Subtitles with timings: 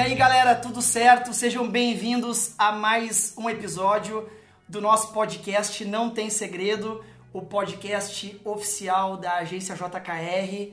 [0.00, 1.34] aí galera, tudo certo?
[1.34, 4.26] Sejam bem-vindos a mais um episódio
[4.66, 7.04] do nosso podcast Não Tem Segredo,
[7.34, 10.72] o podcast oficial da agência JKR.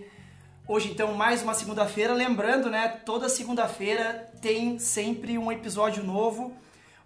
[0.65, 6.55] Hoje então mais uma segunda-feira, lembrando, né, toda segunda-feira tem sempre um episódio novo.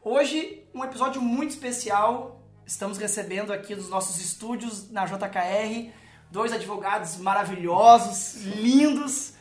[0.10, 2.42] Hoje um episódio muito especial.
[2.66, 5.92] Estamos recebendo aqui dos nossos estúdios na JKR
[6.32, 9.34] dois advogados maravilhosos, lindos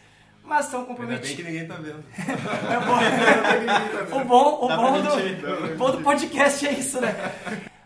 [0.43, 1.31] mas estão comprometidos.
[1.47, 2.05] Ainda bem que ninguém tá vendo.
[4.11, 4.21] é bom.
[4.21, 7.15] o bom, o bom do, bom do podcast é isso, né?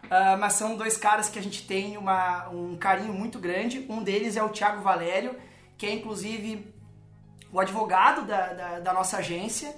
[0.07, 3.85] Uh, mas são dois caras que a gente tem uma, um carinho muito grande.
[3.91, 5.37] Um deles é o Thiago Valério,
[5.77, 6.75] que é inclusive
[7.53, 9.77] o advogado da, da, da nossa agência,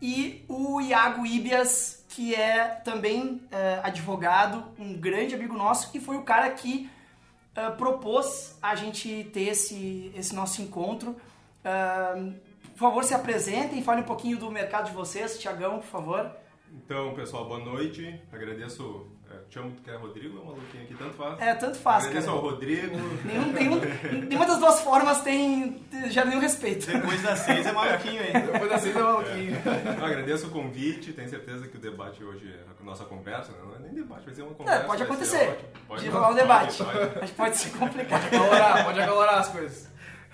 [0.00, 6.16] e o Iago Ibias, que é também uh, advogado, um grande amigo nosso, e foi
[6.16, 6.90] o cara que
[7.56, 11.14] uh, propôs a gente ter esse, esse nosso encontro
[12.78, 15.36] por favor, se apresentem, falem um pouquinho do mercado de vocês.
[15.36, 16.30] Tiagão, por favor.
[16.72, 18.20] Então, pessoal, boa noite.
[18.32, 19.08] Agradeço.
[19.28, 20.94] É, te amo, que é Rodrigo ou maluquinho aqui?
[20.94, 21.40] Tanto faz.
[21.40, 22.04] É, tanto faz.
[22.04, 22.38] Agradeço cara.
[22.38, 22.96] ao Rodrigo.
[23.24, 23.80] Nenhum, nenhum,
[24.28, 25.72] nenhuma das duas formas tem
[26.10, 26.86] já nenhum respeito.
[26.86, 28.52] Depois das seis é maluquinho ainda.
[28.52, 29.56] Depois das seis é maluquinho.
[29.56, 30.04] É.
[30.04, 31.12] agradeço o convite.
[31.12, 34.42] Tenho certeza que o debate hoje, a nossa conversa, não é nem debate, vai ser
[34.42, 34.80] uma conversa.
[34.80, 35.58] É, pode acontecer.
[35.86, 36.78] Pode de rolar um debate.
[36.84, 37.18] Pode, pode.
[37.20, 38.22] Mas pode ser complicado.
[38.22, 39.88] Pode acalorar, pode acalorar as coisas.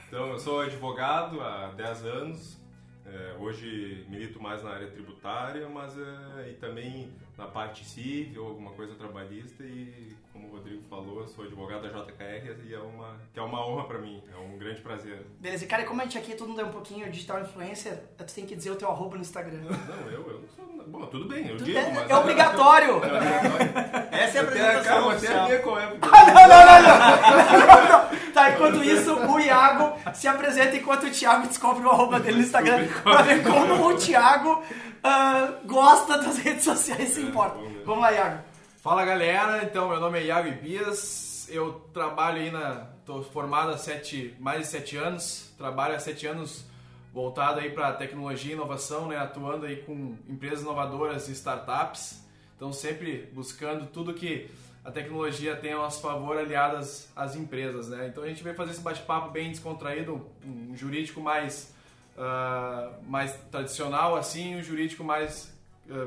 [0.09, 2.65] Então, eu sou advogado há 10 anos.
[3.07, 8.71] É, hoje milito mais na área tributária, mas é, e também na parte civil, alguma
[8.73, 13.17] coisa trabalhista e como o Rodrigo falou, eu sou advogado da JKR e é uma
[13.33, 15.25] que é uma honra para mim, é um grande prazer.
[15.39, 18.35] Beleza, e cara, como a gente aqui todo mundo é um pouquinho digital influencer, tu
[18.35, 19.61] tem que dizer o teu arroba no Instagram.
[19.61, 20.65] Não, eu, eu não sou.
[20.89, 22.11] Bom, tudo bem, eu tudo digo, é, mas.
[22.11, 22.91] É obrigatório!
[22.91, 24.09] É obrigatório.
[24.11, 25.11] Essa é a apresentação.
[25.11, 25.97] Até, calma, até qual é.
[26.03, 28.25] Ah, não, não, não, não, não.
[28.35, 32.43] Tá, enquanto isso, o Iago se apresenta enquanto o Thiago descobre o arroba dele no
[32.43, 37.61] Instagram pra ver como o Thiago uh, gosta das redes sociais e se importa.
[37.85, 38.54] Vamos lá, Iago.
[38.85, 42.87] Fala galera, então meu nome é Iago Ibias, eu trabalho aí na.
[43.07, 46.67] tô formado há sete, mais de sete anos, trabalho há sete anos
[47.11, 52.23] voltado aí para tecnologia e inovação, né, atuando aí com empresas inovadoras e startups.
[52.57, 54.51] Então sempre buscando tudo que
[54.85, 58.09] a tecnologia tem a nosso favor aliadas às empresas, né?
[58.09, 61.75] Então a gente veio fazer esse bate-papo bem descontraído, um jurídico mais
[62.19, 65.54] uh, mais tradicional assim, um jurídico mais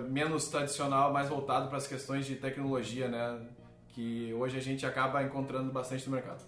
[0.10, 3.40] menos tradicional, mais voltado para as questões de tecnologia, né?
[3.90, 6.44] Que hoje a gente acaba encontrando bastante no mercado.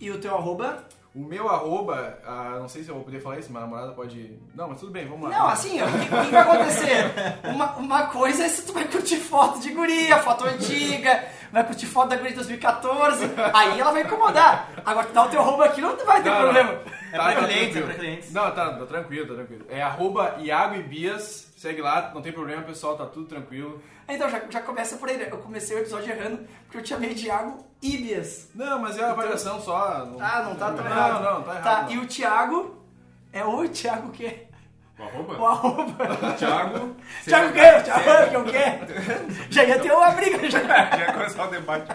[0.00, 0.84] E o teu arroba?
[1.14, 4.36] O meu arroba, ah, não sei se eu vou poder falar isso, minha namorada pode.
[4.52, 5.38] Não, mas tudo bem, vamos lá.
[5.38, 7.04] Não, assim, o que, o que vai acontecer?
[7.44, 11.86] Uma, uma coisa é se tu vai curtir foto de guria, foto antiga, vai curtir
[11.86, 14.70] foto da guria de 2014, aí ela vai incomodar.
[14.84, 16.70] Agora, tu dá o teu arroba aqui, não vai ter Não, problema.
[17.12, 17.46] É Tá pra tranquilo.
[17.46, 18.32] clientes, é pra clientes.
[18.32, 19.64] Não, tá, tá tranquilo, tá tranquilo.
[19.68, 23.80] É arroba Iago e Bias, segue lá, não tem problema, pessoal, tá tudo tranquilo.
[24.08, 25.28] Então, já, já começa por aí, né?
[25.30, 28.50] Eu comecei o episódio errando porque eu te chamei de Iago Ibias.
[28.52, 30.04] Não, mas é uma variação só.
[30.04, 30.20] Não...
[30.20, 31.22] Ah, não tá tão não, errado.
[31.22, 31.62] Não, não, tá errado.
[31.62, 31.92] Tá, não.
[31.92, 32.84] e o Thiago
[33.32, 34.48] é o Thiago o quê?
[34.98, 35.38] O arroba?
[35.40, 36.34] O arroba.
[36.38, 36.96] Thiago.
[37.24, 37.82] Thiago o quê?
[37.82, 39.46] Thiago que o quê?
[39.50, 40.60] Já ia ter uma briga já.
[40.64, 41.88] Já ia começar o debate.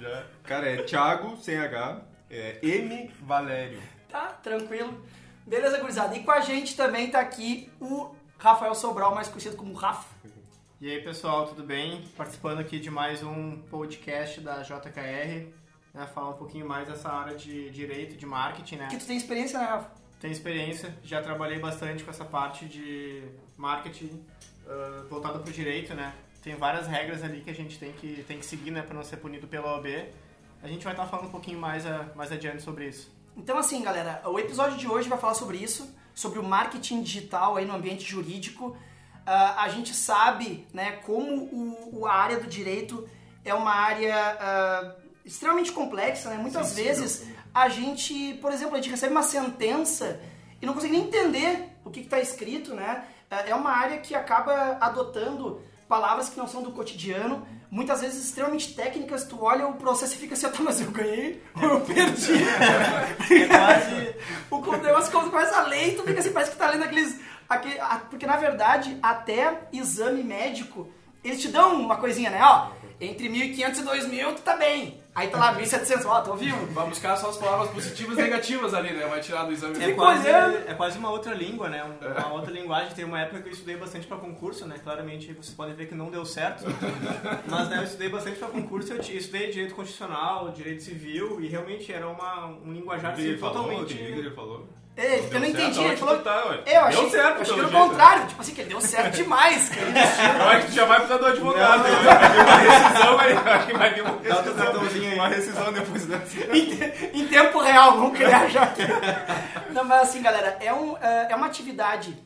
[0.00, 0.24] Já.
[0.44, 2.00] Cara, é Thiago sem H,
[2.30, 3.80] é M Valério.
[4.08, 5.04] Tá, tranquilo.
[5.46, 6.16] Beleza, gurizada.
[6.16, 10.08] E com a gente também tá aqui o Rafael Sobral, mais conhecido como Rafa.
[10.80, 12.04] E aí pessoal, tudo bem?
[12.16, 15.46] Participando aqui de mais um podcast da JKR,
[15.94, 16.06] né?
[16.12, 18.88] Falar um pouquinho mais dessa área de direito, de marketing, né?
[18.88, 20.01] Que tu tem experiência, né, Rafa?
[20.22, 23.24] Tenho experiência, já trabalhei bastante com essa parte de
[23.56, 24.24] marketing
[24.64, 26.14] uh, voltada para o direito, né?
[26.44, 29.02] Tem várias regras ali que a gente tem que, tem que seguir, né, para não
[29.02, 29.86] ser punido pela OAB.
[30.62, 33.12] A gente vai estar falando um pouquinho mais, a, mais adiante sobre isso.
[33.36, 37.56] Então, assim, galera, o episódio de hoje vai falar sobre isso, sobre o marketing digital
[37.56, 38.76] aí no ambiente jurídico.
[39.26, 41.48] Ah, a gente sabe, né, como
[41.92, 43.08] o, a área do direito
[43.44, 46.36] é uma área ah, extremamente complexa, né?
[46.36, 47.24] Muitas vezes
[47.54, 50.20] a gente, por exemplo, a gente recebe uma sentença
[50.60, 53.04] e não consegue nem entender o que está escrito, né?
[53.30, 58.24] Ah, É uma área que acaba adotando palavras que não são do cotidiano, muitas vezes
[58.24, 61.62] extremamente técnicas, tu olha o processo e fica assim, "Ah, tá, mas eu ganhei ou
[61.68, 62.32] eu perdi?
[62.32, 64.14] É quase...
[64.50, 67.18] o negócio quando começa a ler, tu fica assim, parece que tá lendo aqueles...
[67.48, 67.78] aquele-
[68.08, 70.88] porque na verdade, até exame médico,
[71.22, 72.40] eles te dão uma coisinha, né?
[72.42, 72.70] Ó,
[73.04, 75.00] entre 1.500 e 2.000 tu tá bem.
[75.14, 76.66] Aí tá lá 1.700, ó, tô vivo.
[76.72, 79.04] Vai buscar só as palavras positivas e negativas ali, né?
[79.06, 79.76] Vai tirar do exame.
[79.82, 81.84] É quase, é quase uma outra língua, né?
[81.84, 82.94] Um- Uma outra linguagem.
[82.94, 84.76] Tem uma época que eu estudei bastante pra concurso, né?
[84.82, 86.64] Claramente vocês podem ver que não deu certo.
[87.46, 88.92] Mas né, eu estudei bastante pra concurso.
[88.94, 93.54] Eu estudei direito constitucional, direito civil e realmente era uma, um linguajar assim, falou?
[93.64, 93.92] totalmente.
[93.94, 94.66] O que ele falou?
[94.94, 95.84] Ei, eu Deu não certo, entendi.
[95.84, 96.18] Ele falou.
[96.18, 96.56] tá, ué?
[96.58, 97.88] Eu Deu achei, certo, eu achei que pelo era o jeito.
[97.88, 98.26] contrário.
[98.26, 99.68] Tipo assim, que deu certo demais.
[99.70, 100.38] cara.
[100.38, 101.82] Eu acho que tu já vai precisar do advogado.
[101.82, 101.90] né?
[101.90, 105.14] Vai vir uma rescisão, vai, acho que vai vir uma rescisão, aí.
[105.14, 106.36] uma rescisão depois dessa.
[106.54, 108.82] em, em tempo real, vamos criar já aqui.
[109.70, 112.16] Não, mas assim, galera, é, um, é é uma atividade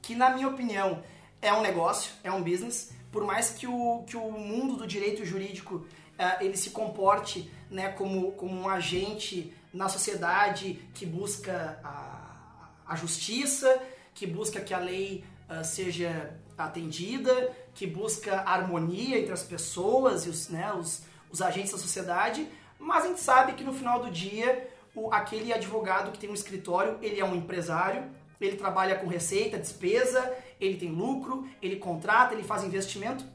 [0.00, 1.02] que, na minha opinião,
[1.42, 2.92] é um negócio, é um business.
[3.10, 5.86] Por mais que o, que o mundo do direito jurídico
[6.18, 12.96] eh, ele se comporte né, como, como um agente na sociedade que busca a, a
[12.96, 13.78] justiça,
[14.14, 20.30] que busca que a lei ah, seja atendida, que busca harmonia entre as pessoas e
[20.30, 24.10] os, né, os, os agentes da sociedade, mas a gente sabe que no final do
[24.10, 29.06] dia, o, aquele advogado que tem um escritório, ele é um empresário, ele trabalha com
[29.06, 33.26] receita, despesa, ele tem lucro, ele contrata, ele faz investimento,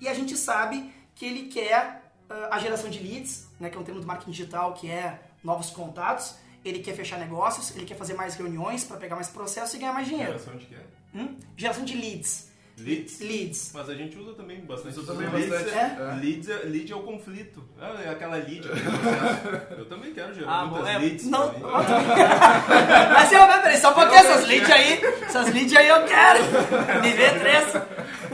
[0.00, 3.80] e a gente sabe que ele quer ah, a geração de leads, né, que é
[3.80, 7.94] um termo do marketing digital, que é novos contatos, ele quer fechar negócios, ele quer
[7.96, 10.32] fazer mais reuniões para pegar mais processos e ganhar mais dinheiro.
[10.32, 10.76] Geração de quê?
[11.14, 11.36] Hum?
[11.56, 12.48] Geração de leads.
[12.80, 13.18] Leads?
[13.20, 13.70] Leads.
[13.74, 15.00] Mas a gente usa também bastante.
[15.00, 16.14] Usa também leads, bastante, É, é.
[16.20, 17.64] Leads, é, lead é o conflito.
[17.80, 18.62] Ah, é aquela lead.
[19.76, 21.26] Eu também quero gerar Ah, muitas bom, é, leads.
[21.26, 21.64] Não, pra mim.
[23.14, 26.40] mas eu, peraí, só um pouquinho, essas leads aí, essas leads aí eu quero.
[27.02, 27.64] Nível 3.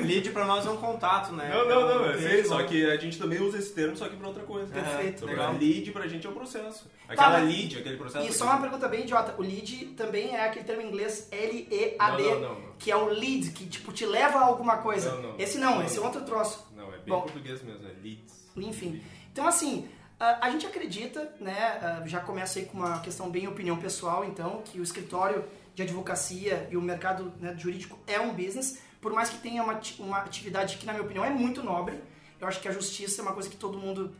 [0.06, 1.48] Lead pra nós é um contato, né?
[1.52, 4.08] Não, não, não, eu Um sei, só que a gente também usa esse termo, só
[4.08, 4.72] que pra outra coisa.
[4.72, 5.52] Perfeito, Então, legal.
[5.52, 6.86] Lead pra gente é o processo.
[7.08, 8.26] Aquela Tá, lead, aquele processo.
[8.28, 12.22] E só uma pergunta bem idiota, o lead também é aquele termo em inglês L-E-A-D,
[12.22, 12.72] Não, não, não, não.
[12.78, 15.12] que é o lead, que tipo te leva a alguma coisa.
[15.16, 15.34] Não, não.
[15.38, 16.66] Esse não, Não, esse é outro troço.
[16.76, 17.20] Não, é bem Bom.
[17.22, 18.44] português mesmo, é leads.
[18.56, 19.02] Enfim.
[19.32, 19.88] Então, assim,
[20.20, 22.02] a gente acredita, né?
[22.06, 26.68] Já começa aí com uma questão bem opinião pessoal, então, que o escritório de advocacia
[26.70, 30.78] e o mercado né, jurídico é um business, por mais que tenha uma, uma atividade
[30.78, 32.02] que, na minha opinião, é muito nobre.
[32.40, 34.16] Eu acho que a justiça é uma coisa que todo mundo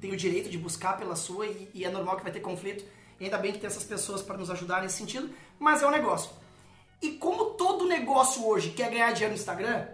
[0.00, 2.84] tem o direito de buscar pela sua e, e é normal que vai ter conflito.
[3.20, 5.30] E ainda bem que tem essas pessoas para nos ajudar nesse sentido,
[5.60, 6.32] mas é um negócio.
[7.00, 9.86] E como todo negócio hoje quer ganhar dinheiro no Instagram,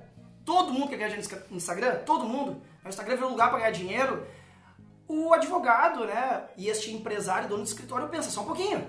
[0.47, 3.59] todo mundo quer ganhar dinheiro no Instagram, todo mundo, o Instagram virou um lugar para
[3.59, 4.27] ganhar dinheiro,
[5.07, 8.83] o advogado, né, e este empresário, dono do escritório, pensa só um pouquinho.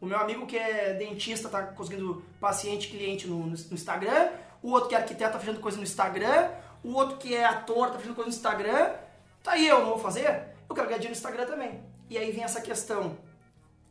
[0.00, 4.30] O meu amigo que é dentista tá conseguindo paciente, cliente no, no Instagram,
[4.64, 6.48] o outro que é arquiteto tá fazendo coisa no Instagram,
[6.82, 8.94] o outro que é ator tá fazendo coisa no Instagram,
[9.42, 10.54] tá aí eu não vou fazer?
[10.66, 11.84] Eu quero ganhar dinheiro no Instagram também.
[12.08, 13.14] E aí vem essa questão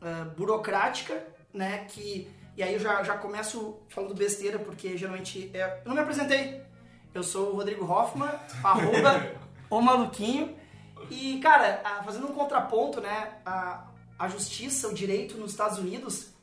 [0.01, 1.23] ah, burocrática,
[1.53, 2.27] né, que...
[2.57, 5.51] E aí eu já, já começo falando besteira, porque geralmente...
[5.53, 6.63] É, eu não me apresentei.
[7.13, 8.31] Eu sou o Rodrigo Hoffman,
[8.63, 9.31] arroba
[9.69, 10.57] o maluquinho.
[11.07, 13.85] E, cara, ah, fazendo um contraponto, né, a,
[14.17, 16.33] a justiça, o direito nos Estados Unidos,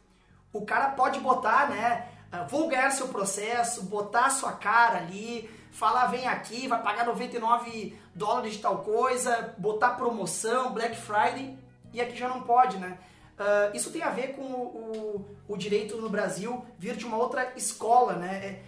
[0.52, 2.08] o cara pode botar, né,
[2.48, 8.54] vou ganhar seu processo, botar sua cara ali, falar vem aqui, vai pagar 99 dólares
[8.54, 11.56] de tal coisa, botar promoção, Black Friday,
[11.92, 12.98] e aqui já não pode, né.
[13.40, 17.16] Ah, isso tem a ver com o, o, o direito no Brasil vir de uma
[17.16, 18.36] outra escola, né.
[18.44, 18.62] É,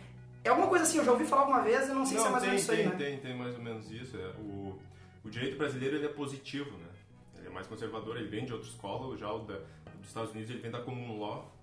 [0.44, 2.30] é alguma coisa assim, eu já ouvi falar alguma vez, eu não sei se é
[2.30, 2.96] mais ou tem, menos isso aí, tem, né.
[2.96, 4.16] tem, tem mais ou menos isso.
[4.16, 4.78] É, o,
[5.22, 6.88] o direito brasileiro ele é positivo, né?
[7.36, 9.58] Ele é mais conservador, ele vem de outra escola, já o da,
[9.98, 11.54] dos Estados Unidos ele vem da common law.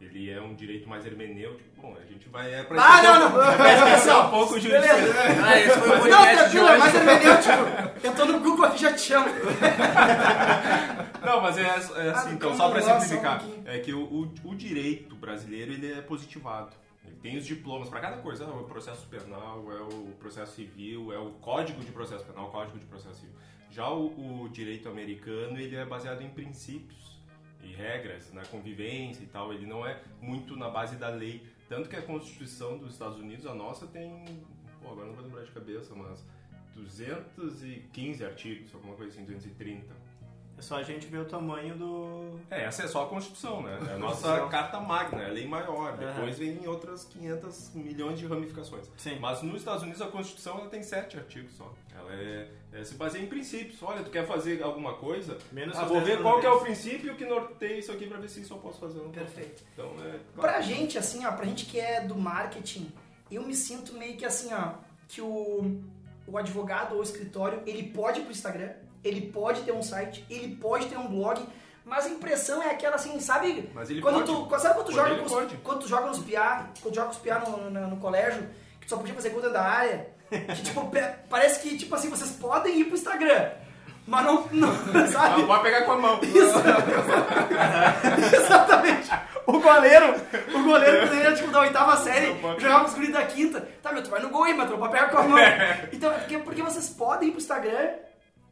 [0.00, 1.68] Ele é um direito mais hermenêutico.
[1.80, 2.52] Bom, a gente vai...
[2.54, 4.26] É pra Ah, não, um- não, presta atenção.
[4.26, 4.74] um pouco o.
[5.44, 7.52] Ah, esse foi o Não, tranquilo, é mais hermenêutico.
[8.02, 9.26] Eu tô no Google aqui já te chamo.
[11.24, 14.32] Não, mas é, é assim, Ah, então, só pra simplificar, um é que o, o,
[14.44, 16.74] o direito brasileiro ele é positivado.
[17.06, 21.12] Ele tem os diplomas para cada coisa, é o processo penal, é o processo civil,
[21.12, 23.34] é o código de processo penal, o código de processo civil.
[23.70, 27.09] Já o, o direito americano, ele é baseado em princípios
[27.70, 31.46] e regras, na convivência e tal, ele não é muito na base da lei.
[31.68, 34.24] Tanto que a Constituição dos Estados Unidos, a nossa, tem,
[34.82, 36.24] pô, agora não vou lembrar de cabeça, mas
[36.74, 40.09] 215 artigos, alguma coisa assim, 230.
[40.60, 42.38] É só a gente ver o tamanho do.
[42.50, 43.78] É, essa é só a Constituição, né?
[43.88, 44.46] É a nossa.
[44.48, 45.94] Carta Magna, é a lei maior.
[45.94, 46.12] Aham.
[46.12, 48.84] Depois vem outras 500 milhões de ramificações.
[48.98, 49.18] Sim.
[49.18, 51.72] Mas nos Estados Unidos a Constituição ela tem sete artigos só.
[51.98, 53.82] Ela é, é, se baseia em princípios.
[53.82, 55.38] Olha, tu quer fazer alguma coisa?
[55.50, 58.28] Menos ah, vou ver qual que é o princípio que norteia isso aqui pra ver
[58.28, 59.24] se isso eu posso fazer ou não posso.
[59.24, 59.62] Perfeito.
[59.72, 60.18] Então, é...
[60.38, 62.92] Pra gente, assim, ó, pra gente que é do marketing,
[63.30, 64.74] eu me sinto meio que assim, ó,
[65.08, 65.80] que o,
[66.26, 70.24] o advogado ou o escritório, ele pode ir pro Instagram, ele pode ter um site,
[70.28, 71.40] ele pode ter um blog,
[71.84, 73.70] mas a impressão é aquela assim, sabe?
[73.74, 74.48] Mas ele quando pode.
[74.48, 77.18] tu, sabe quando tu joga com quando tu joga nos piá, quando tu joga os
[77.18, 78.48] piá no, no, no colégio,
[78.80, 80.90] que tu só podia fazer gol dentro da área, que tipo,
[81.28, 83.50] parece que tipo assim, vocês podem ir pro Instagram.
[84.06, 84.68] mas não, não
[85.08, 85.40] sabe?
[85.40, 86.20] Não pode pegar com a mão.
[86.22, 86.58] Isso.
[88.36, 89.10] Exatamente.
[89.46, 90.14] O goleiro,
[90.54, 93.66] o goleiro que era tipo da oitava série, jogava os guris da quinta.
[93.82, 95.38] Tá, meu, tu vai no gol aí, mas tu não pode pegar com a mão.
[95.92, 97.88] Então, é porque, porque vocês podem ir pro Instagram,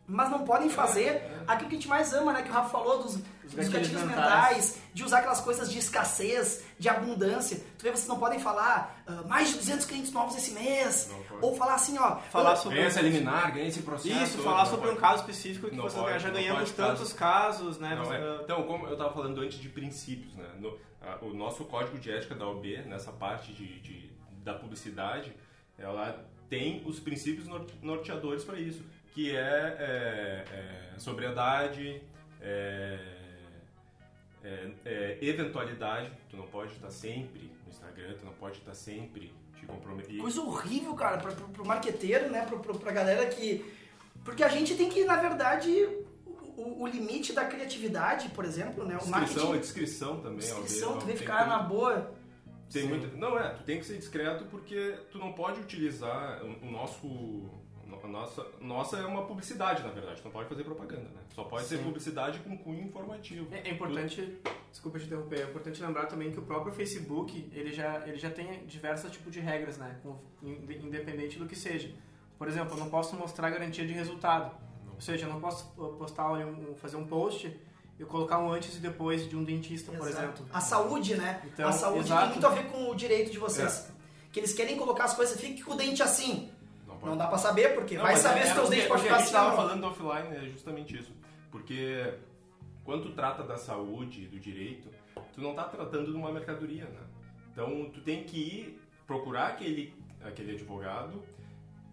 [0.08, 2.42] mas não podem fazer aquilo que a gente mais ama, né?
[2.42, 3.24] Que o Rafa falou dos, dos
[3.54, 4.26] gatilhos gatilhos mentais.
[4.56, 4.78] mentais.
[4.94, 7.60] de usar aquelas coisas de escassez, de abundância.
[7.78, 11.10] Tu vê, vocês não podem falar ah, mais de 200 clientes novos esse mês.
[11.42, 12.16] Ou falar assim, ó.
[12.30, 14.24] Falar sobre Ganha esse eliminar, ganha esse processo.
[14.24, 15.00] Isso, falar sobre um pode.
[15.00, 17.94] caso específico que Não vocês pode, já ganhamos tantos casos, né?
[17.94, 18.38] Não, Você- é.
[18.44, 20.48] Então, como eu estava falando antes de princípios, né?
[20.58, 24.10] No- a- o nosso código de ética da OB, nessa parte de, de-
[24.42, 25.32] da publicidade,
[25.78, 28.82] ela tem os princípios nor- norteadores para isso,
[29.14, 30.44] que é, é,
[30.94, 32.02] é sobriedade,
[32.40, 32.98] é,
[34.44, 36.10] é, é eventualidade.
[36.30, 40.20] Tu não pode estar sempre no Instagram, tu não pode estar sempre te comprometendo.
[40.20, 42.44] Coisa horrível, cara, pra, pro, pro marqueteiro, né?
[42.46, 43.64] Pro, pro, pra galera que.
[44.24, 45.70] Porque a gente tem que, na verdade,
[46.26, 48.96] o, o limite da criatividade, por exemplo, né?
[48.96, 49.60] O Descrição, é marketing.
[49.60, 50.38] descrição também.
[50.38, 52.12] Descrição, tu que ficar na boa.
[52.70, 52.88] Tem Sim.
[52.88, 56.70] muita- não é, tu tem que ser discreto porque tu não pode utilizar o, o
[56.70, 57.48] nosso.
[58.08, 60.22] A nossa, nossa é uma publicidade, na verdade.
[60.24, 61.20] Não pode fazer propaganda, né?
[61.34, 61.84] Só pode ser Sim.
[61.84, 63.46] publicidade com cunho informativo.
[63.54, 64.38] É, é importante,
[64.70, 68.30] desculpa te interromper, é importante lembrar também que o próprio Facebook, ele já, ele já
[68.30, 69.98] tem diversos tipos de regras, né?
[70.02, 71.90] Com- in- independente do que seja.
[72.38, 74.56] Por exemplo, eu não posso mostrar garantia de resultado.
[74.94, 75.66] Ou seja, eu não posso
[75.98, 77.54] postar um, fazer um post
[78.00, 80.24] e colocar um antes e depois de um dentista, por Exato.
[80.24, 80.46] exemplo.
[80.52, 81.42] A saúde, né?
[81.44, 82.22] Então, a saúde exato.
[82.22, 83.92] tem muito a ver com o direito de vocês.
[84.32, 86.50] Que eles querem colocar as coisas, fique com o dente assim.
[86.98, 87.10] Não pode.
[87.10, 89.02] Não dá pra saber, porque Não, vai saber é- se é teus o dentes podem
[89.04, 89.32] ficar assim.
[89.32, 89.56] não.
[89.56, 91.12] falando offline é justamente isso.
[91.50, 92.14] Porque
[92.84, 94.88] quando tu trata da saúde e do direito,
[95.34, 97.00] tu não tá tratando de uma mercadoria, né?
[97.52, 101.22] Então tu tem que ir procurar aquele, aquele advogado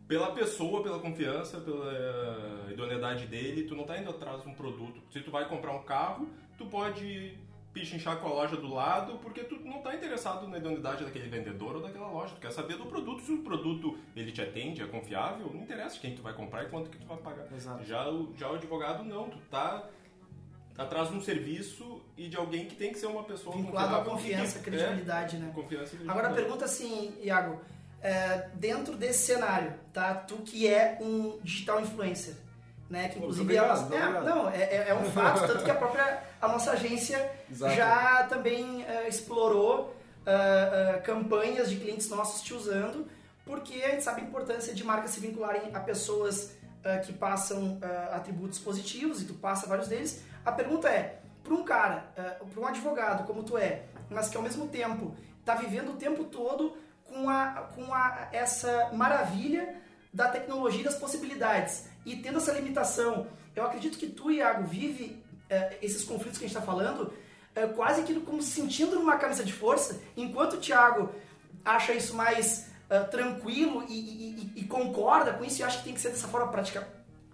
[0.08, 4.54] pela pessoa, pela confiança, pela eh, idoneidade dele, tu não tá indo atrás de um
[4.54, 5.02] produto.
[5.12, 7.36] Se tu vai comprar um carro, tu pode
[7.80, 11.76] pichinchar com a loja do lado, porque tu não tá interessado na idoneidade daquele vendedor
[11.76, 12.34] ou daquela loja.
[12.36, 13.22] Tu quer saber do produto.
[13.22, 16.70] Se o produto ele te atende, é confiável, não interessa quem tu vai comprar e
[16.70, 17.46] quanto que tu vai pagar.
[17.54, 17.84] Exato.
[17.84, 19.84] Já o, já o advogado não, tu tá
[20.78, 24.04] atrás de um serviço e de alguém que tem que ser uma pessoa Vinculado à
[24.06, 25.50] confiança, que- credibilidade, né?
[25.50, 26.42] É, confiança e Agora credibilidade.
[26.42, 27.62] pergunta assim, Iago,
[28.02, 30.14] é, dentro desse cenário, tá?
[30.16, 32.36] Tu que é um digital influencer,
[32.90, 33.10] né?
[33.10, 34.24] Que inclusive é, obrigado, é, obrigado.
[34.26, 37.18] não, é, é- é um fato, tanto que a própria a nossa agência
[37.50, 37.76] Exato.
[37.76, 43.08] já também é, explorou é, é, campanhas de clientes nossos te usando,
[43.46, 46.56] porque a gente sabe a importância de marcas se vincularem a pessoas
[47.04, 47.80] que passam
[48.12, 50.24] atributos positivos e tu passa vários deles.
[50.46, 54.44] A pergunta é, para um cara, para um advogado como tu é, mas que ao
[54.44, 59.82] mesmo tempo está vivendo o tempo todo com, a, com a, essa maravilha
[60.14, 63.26] da tecnologia e das possibilidades e tendo essa limitação,
[63.56, 65.24] eu acredito que tu, Iago, vive
[65.82, 67.12] esses conflitos que a gente está falando
[67.56, 71.10] eh, quase que como se sentindo numa camisa de força, enquanto o Thiago
[71.64, 75.94] acha isso mais eh, tranquilo e, e- e- concorda com isso e acha que tem
[75.94, 76.88] que ser dessa forma prática,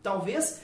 [0.04, 0.62] talvez,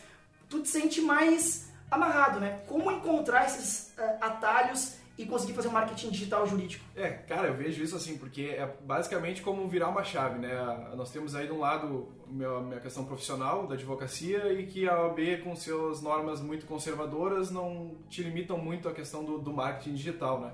[0.49, 2.59] tu te sente mais amarrado, né?
[2.67, 6.85] Como encontrar esses eh, atalhos e conseguir fazer um marketing digital jurídico?
[6.95, 10.53] É, cara, eu vejo isso assim, porque é basicamente como virar uma chave, né?
[10.95, 15.01] Nós temos aí de um lado a minha questão profissional da advocacia e que a
[15.01, 19.95] OAB, com suas normas muito conservadoras, não te limitam muito a questão do, do marketing
[19.95, 20.51] digital, né?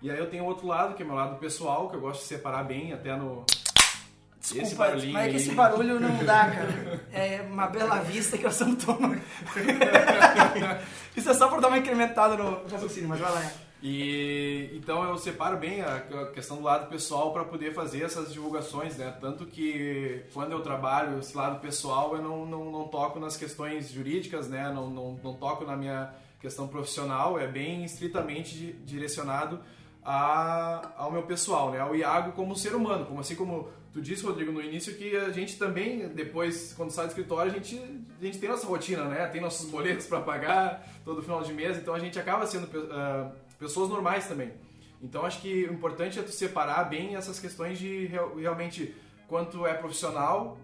[0.00, 2.22] E aí eu tenho outro lado, que é o meu lado pessoal, que eu gosto
[2.22, 3.44] de separar bem, até no...
[4.40, 7.04] Esse Desculpa, barulhinho mas é que esse barulho não dá, cara.
[7.12, 9.16] É uma bela vista que eu tomo.
[11.16, 13.65] Isso é só pra dar uma incrementada no raciocínio, mas vai lá.
[13.82, 16.00] E então eu separo bem a
[16.32, 19.14] questão do lado pessoal para poder fazer essas divulgações, né?
[19.20, 23.90] Tanto que quando eu trabalho esse lado pessoal, eu não, não, não toco nas questões
[23.90, 24.72] jurídicas, né?
[24.72, 29.60] Não, não, não toco na minha questão profissional, é bem estritamente di- direcionado
[30.02, 31.80] a, ao meu pessoal, né?
[31.80, 35.30] Ao Iago como ser humano, como assim como tu disse, Rodrigo, no início que a
[35.30, 37.76] gente também, depois, quando sai do escritório, a gente,
[38.20, 39.26] a gente tem nossa rotina, né?
[39.26, 43.30] Tem nossos boletos para pagar todo final de mês, então a gente acaba sendo ah,
[43.58, 44.52] pessoas normais também.
[45.02, 48.94] Então acho que o importante é tu separar bem essas questões de real- realmente
[49.28, 50.58] quanto é profissional,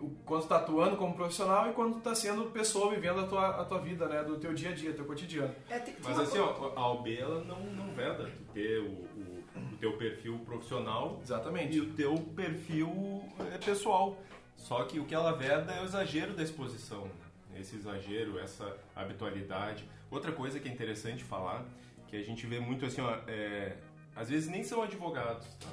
[0.00, 3.64] o quanto tá atuando como profissional e quanto tá sendo pessoa vivendo a tua, a
[3.64, 4.22] tua vida, né?
[4.22, 5.54] Do teu dia a dia, teu cotidiano.
[5.68, 8.80] É, tem- tem Mas assim, coisa- ó, a OB ela não, não veda tu ter
[8.80, 11.76] o, o, o teu perfil profissional Exatamente.
[11.76, 13.22] e o teu perfil
[13.54, 14.18] é, pessoal.
[14.56, 17.04] Só que o que ela veda é o exagero da exposição.
[17.50, 17.60] né?
[17.60, 19.88] Esse exagero, essa habitualidade.
[20.10, 21.64] Outra coisa que é interessante falar,
[22.08, 23.76] que a gente vê muito assim, ó, é,
[24.14, 25.68] às vezes nem são advogados, tá?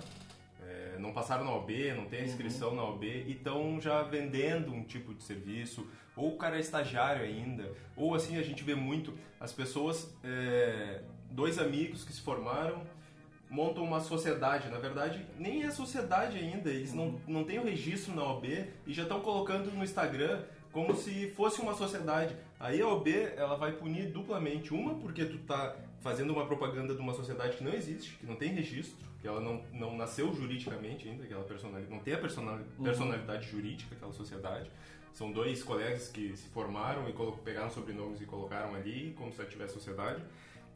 [0.67, 4.71] é, não passaram na OB, não tem a inscrição na OB e estão já vendendo
[4.71, 8.75] um tipo de serviço, ou o cara é estagiário ainda, ou assim a gente vê
[8.75, 12.83] muito as pessoas, é, dois amigos que se formaram,
[13.49, 18.15] montam uma sociedade, na verdade nem é sociedade ainda, eles não, não têm o registro
[18.15, 22.35] na OB e já estão colocando no Instagram como se fosse uma sociedade.
[22.59, 26.99] Aí a OB ela vai punir duplamente, uma porque tu tá fazendo uma propaganda de
[26.99, 31.07] uma sociedade que não existe, que não tem registro, que ela não, não nasceu juridicamente
[31.07, 34.69] ainda, que ela personalidade, não tem a personalidade, personalidade jurídica aquela sociedade.
[35.13, 39.49] São dois colegas que se formaram e pegaram sobrenomes e colocaram ali, como se ela
[39.49, 40.21] tivesse sociedade.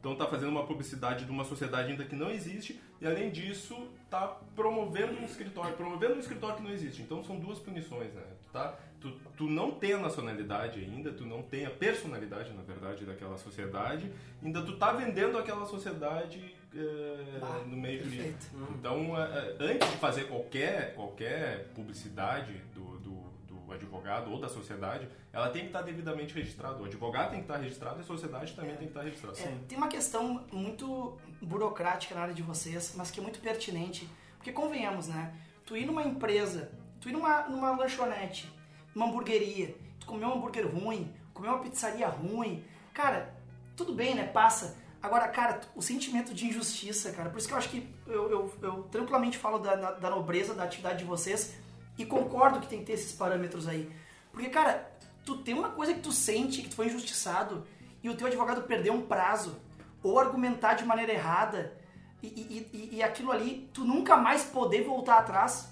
[0.00, 3.76] Então tá fazendo uma publicidade de uma sociedade ainda que não existe e além disso
[4.08, 7.02] tá promovendo um escritório, promovendo um escritório que não existe.
[7.02, 8.22] Então são duas punições, né?
[8.44, 12.62] Tu, tá, tu, tu não tem a nacionalidade ainda, tu não tem a personalidade, na
[12.62, 14.10] verdade, daquela sociedade,
[14.42, 18.28] ainda tu tá vendendo aquela sociedade eh, Ah, no meio jurídico.
[18.28, 18.72] perfeito.
[18.78, 23.27] Então, eh, antes de fazer qualquer, qualquer publicidade do, do,
[23.68, 26.80] do advogado ou da sociedade, ela tem que estar devidamente registrada.
[26.82, 29.38] O advogado tem que estar registrado e a sociedade também tem que estar registrada.
[29.38, 34.08] É, tem uma questão muito burocrática na área de vocês, mas que é muito pertinente.
[34.38, 35.34] Porque convenhamos, né?
[35.66, 38.50] Tu ir numa empresa, tu ir numa, numa lanchonete,
[38.94, 43.34] numa hamburgueria, tu comer um hambúrguer ruim, comer uma pizzaria ruim, cara,
[43.76, 44.26] tudo bem, né?
[44.26, 44.78] Passa.
[45.00, 48.54] Agora, cara, o sentimento de injustiça, cara, por isso que eu acho que eu, eu,
[48.62, 51.54] eu tranquilamente falo da, da, da nobreza da atividade de vocês
[51.98, 53.90] e concordo que tem que ter esses parâmetros aí.
[54.32, 54.88] Porque, cara,
[55.24, 57.66] tu tem uma coisa que tu sente que tu foi injustiçado
[58.02, 59.58] e o teu advogado perdeu um prazo
[60.02, 61.76] ou argumentar de maneira errada
[62.22, 65.68] e, e, e, e aquilo ali, tu nunca mais poder voltar atrás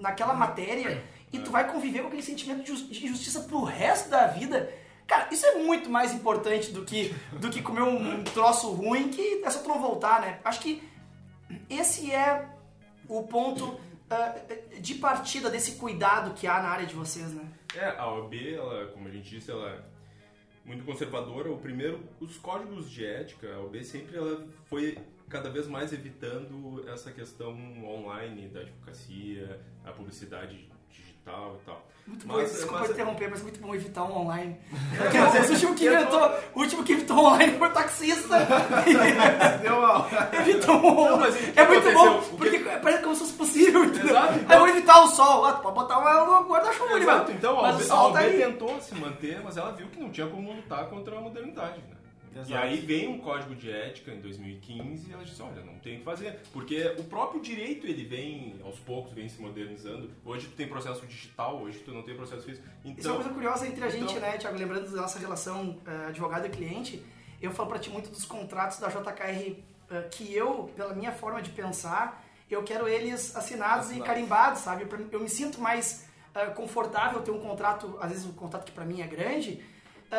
[0.00, 4.08] naquela matéria e tu vai conviver com aquele sentimento de jus- de injustiça pro resto
[4.08, 4.72] da vida.
[5.06, 9.42] Cara, isso é muito mais importante do que, do que comer um troço ruim que
[9.44, 10.40] é só tu não voltar, né?
[10.44, 10.82] Acho que
[11.70, 12.48] esse é
[13.08, 13.78] o ponto
[14.10, 14.34] ah,
[14.80, 17.44] de partida desse cuidado que há na área de vocês, né?
[17.74, 19.80] É, a OAB, ela, como a gente disse, ela é
[20.64, 21.50] muito conservadora.
[21.50, 24.98] O primeiro, os códigos de ética, a OAB sempre ela foi
[25.28, 27.52] cada vez mais evitando essa questão
[27.84, 30.68] online da advocacia, a publicidade
[31.26, 31.82] digital e tal.
[32.06, 34.56] Muito bom, Mas- desculpa mas- interromper, mas muito bom evitar um online.
[34.96, 38.38] Porque o último que inventou, o último que evitou online foi o taxista.
[39.60, 40.06] Deu mal.
[40.40, 43.84] Evitou um Não, mas o que É muito bom, porque parece como se fosse possível,
[43.84, 44.10] entendeu?
[44.10, 46.94] Exato, Aí então- eu vou evitar o sol, ah, tu pode botar uma, uma guarda-chuva
[46.94, 48.38] ali, Exato, então Mas a sol tá aí.
[48.38, 51.95] tentou se manter, mas ela viu que não tinha como lutar contra a modernidade, né?
[52.36, 52.62] E Exato.
[52.62, 55.98] aí veio um código de ética em 2015 e ela disse, olha, não tem o
[56.00, 56.38] que fazer.
[56.52, 60.10] Porque o próprio direito, ele vem, aos poucos, vem se modernizando.
[60.24, 62.66] Hoje tu tem processo digital, hoje tu não tem processo físico.
[62.66, 64.58] Isso é uma Então, coisa curiosa entre a gente, então- né, Thiago?
[64.58, 67.02] Lembrando da nossa relação eh, advogado e cliente,
[67.40, 69.56] eu falo pra ti muito dos contratos da JKR
[69.90, 74.86] eh, que eu, pela minha forma de pensar, eu quero eles assinados e carimbados, sabe?
[75.10, 78.84] Eu me sinto mais eh, confortável ter um contrato, às vezes um contrato que pra
[78.84, 79.64] mim é grande,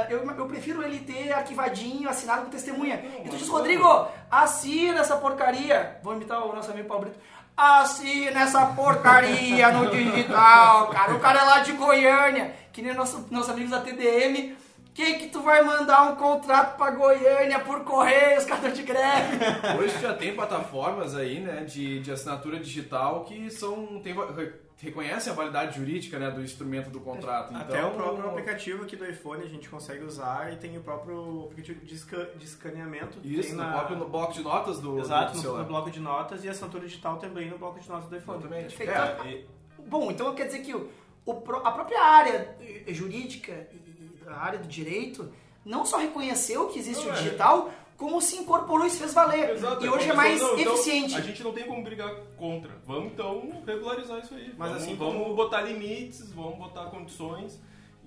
[0.09, 2.97] eu, eu prefiro ele ter arquivadinho, assinado com testemunha.
[3.01, 3.47] Não, E tu diz.
[3.47, 5.97] Rodrigo, assina essa porcaria.
[6.03, 7.19] Vou imitar o nosso amigo Paulo Brito.
[7.55, 11.15] Assina essa porcaria no digital, cara.
[11.15, 14.55] O cara é lá de Goiânia, que nem nosso, nossos amigos da TDM.
[14.97, 19.37] Quem que tu vai mandar um contrato pra Goiânia por correio, os cartões de greve?
[19.79, 24.15] Hoje já tem plataformas aí, né, de, de assinatura digital que são tem,
[24.79, 27.55] reconhecem a validade jurídica, né, do instrumento do contrato.
[27.55, 30.81] Até Então, o próprio aplicativo aqui do iPhone a gente consegue usar e tem o
[30.81, 33.19] próprio aplicativo de, esca- de escaneamento.
[33.23, 35.99] Isso, tem no, na- próprio no bloco de notas do, Exato, do no, bloco de
[35.99, 38.39] notas e assinatura digital também no bloco de notas do iPhone.
[38.39, 38.75] Exatamente.
[38.75, 39.27] Perfeito.
[39.27, 39.45] é, e-
[39.87, 40.89] Bom, então quer dizer que o,
[41.23, 41.31] o
[41.63, 43.53] a própria área eh, jurídica
[44.35, 45.31] a área do direito
[45.65, 47.21] não só reconheceu que existe Não, o é.
[47.21, 49.49] digital, como se incorporou e se fez valer.
[49.51, 51.15] Exato, e é hoje é como mais não, então, eficiente.
[51.15, 52.71] a gente não tem como brigar contra.
[52.85, 54.53] Vamos então regularizar isso aí.
[54.57, 57.59] Mas vamos, assim vamos como- botar limites, vamos botar condições.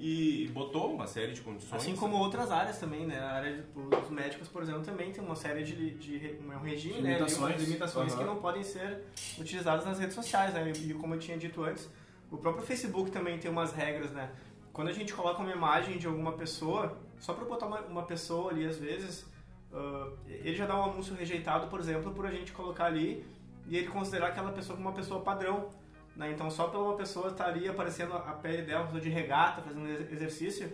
[0.03, 1.75] E botou uma série de condições.
[1.83, 3.19] Assim como outras áreas também, né?
[3.19, 7.17] A área dos médicos, por exemplo, também tem uma série de, de, um regime, né?
[7.17, 7.53] ali, Limitações.
[7.53, 8.33] umas limitações que Aham.
[8.33, 9.03] não podem ser
[9.39, 10.73] utilizadas nas redes sociais, né?
[10.75, 11.87] E como eu tinha dito antes,
[12.31, 14.31] o próprio Facebook também tem umas regras, né?
[14.73, 18.51] Quando a gente coloca uma imagem de alguma pessoa, só para botar uma, uma pessoa
[18.51, 19.27] ali, às vezes,
[19.73, 23.25] ah, ele já dá um anúncio rejeitado, por exemplo, por a gente colocar ali
[23.67, 25.69] e ele considerar aquela pessoa como uma pessoa padrão.
[26.17, 26.33] Né?
[26.33, 29.63] Então, só pela uma pessoa estar ali aparecendo a pele dela, uma pessoa de regata,
[29.63, 30.73] fazendo ex- exercício,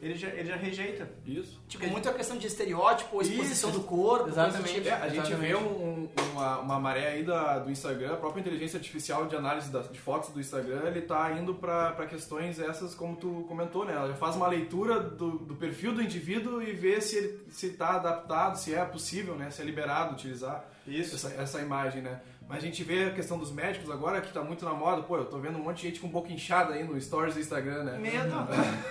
[0.00, 1.08] ele já, ele já rejeita.
[1.26, 1.60] Isso.
[1.68, 3.78] Tipo, muito a questão de estereótipo, ou exposição Isso.
[3.80, 4.28] do corpo.
[4.28, 4.74] Exatamente.
[4.74, 4.88] tipo.
[4.88, 5.40] É, a gente Exatamente.
[5.40, 9.70] vê um- uma, uma maré aí da, do Instagram, a própria inteligência artificial de análise
[9.70, 13.94] das- de fotos do Instagram, ele tá indo para questões essas, como tu comentou, né?
[13.94, 17.70] Ela já faz uma leitura do, do perfil do indivíduo e vê se ele se
[17.70, 19.50] tá adaptado, se é possível, né?
[19.50, 21.16] Se é liberado utilizar Isso.
[21.16, 22.20] essa, essa imagem, né?
[22.48, 25.02] Mas a gente vê a questão dos médicos agora, que tá muito na moda.
[25.02, 27.40] Pô, eu tô vendo um monte de gente com boca inchada aí no stories do
[27.40, 27.98] Instagram, né?
[27.98, 28.34] Medo.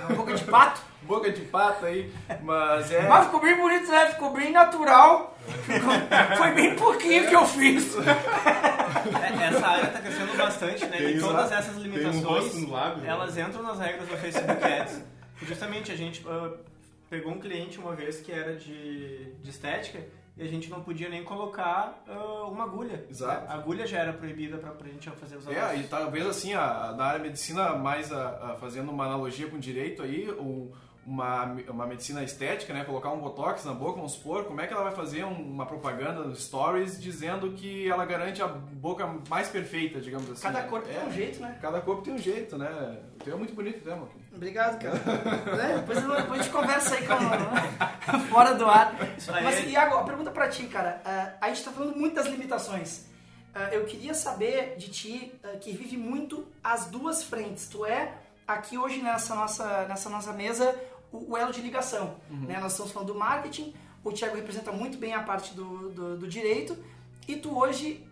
[0.08, 0.82] É boca de pato.
[1.02, 3.08] boca de pato aí, mas é...
[3.08, 4.10] Mas ficou bem bonito, né?
[4.12, 5.36] Ficou bem natural.
[6.38, 7.96] Foi bem pouquinho que eu fiz.
[7.98, 10.98] É, Essa área tá crescendo bastante, né?
[10.98, 13.10] Tem e um- todas essas um limitações, no lábio, né?
[13.10, 15.02] elas entram nas regras do Facebook Ads.
[15.42, 16.52] Justamente, a gente ah,
[17.10, 20.00] pegou um cliente uma vez que era de, de estética
[20.38, 23.06] e a gente não podia nem colocar ah, uma agulha.
[23.10, 23.52] Exato.
[23.52, 25.86] A agulha já era proibida pra, pra gente fazer os É, anúncios.
[25.86, 30.04] e talvez assim, a, da área medicina, mais a, a- fazendo uma analogia com direito
[30.04, 30.72] aí, um-
[31.08, 32.84] uma, uma medicina estética, né?
[32.84, 35.66] Colocar um botox na boca, vamos supor, como é que ela vai fazer um- uma
[35.66, 40.42] propaganda no stories dizendo que ela garante a boca mais perfeita, digamos assim.
[40.42, 41.58] Cada corpo é, tem um jeito, né?
[41.62, 43.00] Cada corpo tem um jeito, né?
[43.20, 43.98] O teu é muito bonito, né?
[44.36, 44.98] Obrigado, cara.
[45.72, 48.94] É, depois, eu- depois a gente conversa aí com, fora do ar.
[49.44, 51.02] Mas, é- Iago, a pergunta pra ti, cara.
[51.06, 53.06] Ah, a gente tá falando muito das limitações.
[53.56, 57.68] Ah, eu queria saber de ti, ah, que vive muito as duas frentes.
[57.70, 58.14] Tu é,
[58.48, 60.76] aqui hoje nessa nossa, nessa nossa mesa,
[61.12, 62.16] o, o elo de ligação.
[62.30, 62.60] Né?
[62.60, 66.28] Nós estamos falando do marketing, o Thiago representa muito bem a parte do, do, do
[66.28, 66.78] direito,
[67.28, 68.08] e tu hoje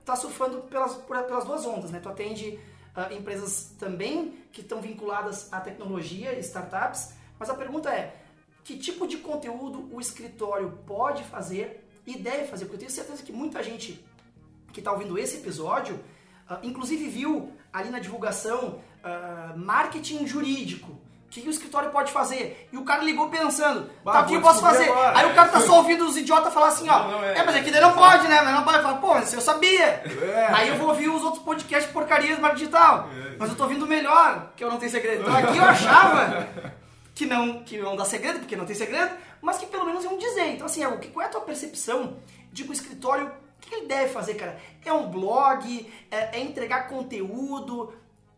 [0.00, 1.90] está surfando pelas, pelas duas ondas.
[1.90, 2.00] Né?
[2.00, 2.58] Tu atende
[2.94, 8.16] ah, empresas também que estão vinculadas à tecnologia, startups, mas a pergunta é,
[8.64, 12.64] que tipo de conteúdo o escritório pode fazer e deve fazer?
[12.64, 14.04] Porque eu tenho certeza que muita gente
[14.72, 15.98] que está ouvindo esse episódio,
[16.48, 20.99] ah, inclusive viu ali na divulgação ah, marketing jurídico.
[21.30, 22.68] O que, que o escritório pode fazer?
[22.72, 24.90] E o cara ligou pensando, Bah, tá, o que eu posso fazer?
[24.90, 25.16] agora.
[25.16, 27.44] Aí o cara tá só ouvindo os idiotas falar assim, ó, Não, não, é, é-
[27.44, 28.42] mas aqui daí não pode, né?
[28.42, 28.82] Mas não pode.
[28.82, 29.84] Fala, pô, isso eu sabia.
[29.84, 30.48] É.
[30.52, 33.08] Aí eu vou ouvir os outros podcasts porcarias do marketing digital.
[33.38, 35.22] Mas eu tô ouvindo o melhor, que eu não tenho segredo.
[35.22, 36.48] Então aqui eu achava
[37.14, 40.18] que não, que não dá segredo, porque não tem segredo, mas que pelo menos iam
[40.18, 40.48] dizer.
[40.54, 42.16] Então, assim, Iago, que- qual é a tua percepção
[42.52, 44.58] de que o escritório, o que ele deve fazer, cara?
[44.84, 45.88] É um blog?
[46.10, 47.82] É, é entregar conteúdo?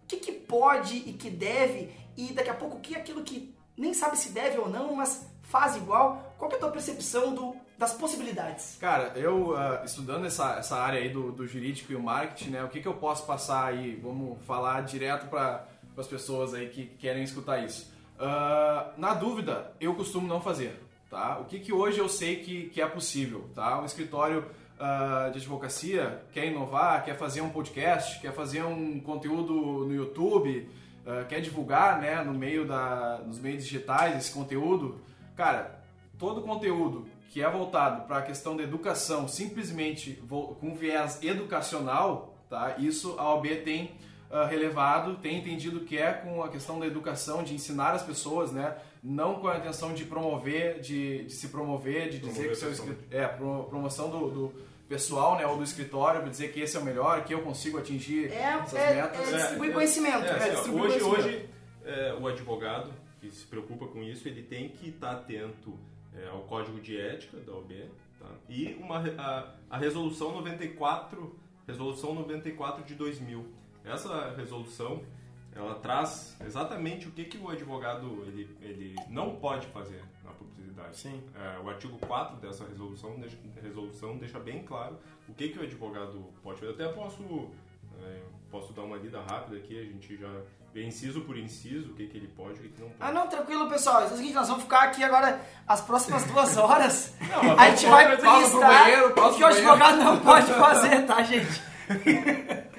[0.04, 1.90] O que, que pode e que deve?
[2.16, 5.26] E daqui a pouco, que é aquilo que nem sabe se deve ou não, mas
[5.42, 6.34] faz igual?
[6.38, 8.76] Qual é a tua percepção do, das possibilidades?
[8.80, 12.64] Cara, eu ah, estudando essa, essa área aí do, do jurídico e o marketing, né?
[12.64, 13.96] O que, que eu posso passar aí?
[13.96, 17.92] Vamos falar direto para as pessoas aí que querem escutar isso.
[18.18, 21.38] Ah, na dúvida, eu costumo não fazer, tá?
[21.38, 23.80] O que, que hoje eu sei que, que é possível, tá?
[23.80, 24.44] Um escritório
[24.78, 29.52] ah, de advocacia quer inovar, quer fazer um podcast, quer fazer um conteúdo
[29.86, 30.68] no YouTube,
[31.06, 32.22] ah, quer divulgar, né?
[32.22, 35.00] No meio da, nos meios digitais esse conteúdo.
[35.36, 35.80] Cara,
[36.18, 42.76] todo conteúdo que é voltado para a questão da educação, simplesmente com viés educacional, tá?
[42.78, 43.92] Isso a OAB tem
[44.30, 48.52] ah, relevado, tem entendido que é com a questão da educação, de ensinar as pessoas,
[48.52, 48.76] né?
[49.02, 52.74] Não com a intenção de promover, de, de se promover, de dizer Promover que o
[52.76, 54.52] seu é pro- promoção do, do
[54.92, 55.46] pessoal, né?
[55.46, 58.42] Ou do escritório, para dizer que esse é o melhor, que eu consigo atingir É,
[58.42, 59.32] essas é, metas.
[59.32, 60.24] é distribuir conhecimento.
[60.24, 61.28] É, É, assim, distribuir hoje, conhecimento.
[61.28, 61.48] hoje
[61.86, 65.78] é, o advogado que se preocupa com isso, ele tem que estar atento
[66.14, 67.86] é, ao código de ética da OB
[68.20, 68.26] tá?
[68.48, 73.46] e uma, a, a resolução 94, resolução 94 de 2000.
[73.84, 75.02] Essa resolução
[75.54, 80.02] ela traz exatamente o que, que o advogado ele, ele não pode fazer
[80.72, 80.96] publicidade.
[80.96, 81.22] Sim.
[81.34, 85.62] É, o artigo 4 dessa resolução deixa, resolução deixa bem claro o que, que o
[85.62, 86.72] advogado pode fazer.
[86.72, 87.50] Eu até posso,
[88.02, 90.30] é, posso dar uma lida rápida aqui, a gente já
[90.72, 92.96] vê inciso por inciso o que, que ele pode e o que, não pode.
[93.00, 94.02] Ah, não, tranquilo, pessoal.
[94.02, 97.14] É o seguinte, nós vamos ficar aqui agora as próximas duas horas.
[97.20, 101.62] Não, a gente vai listar o que o advogado não pode fazer, tá, gente?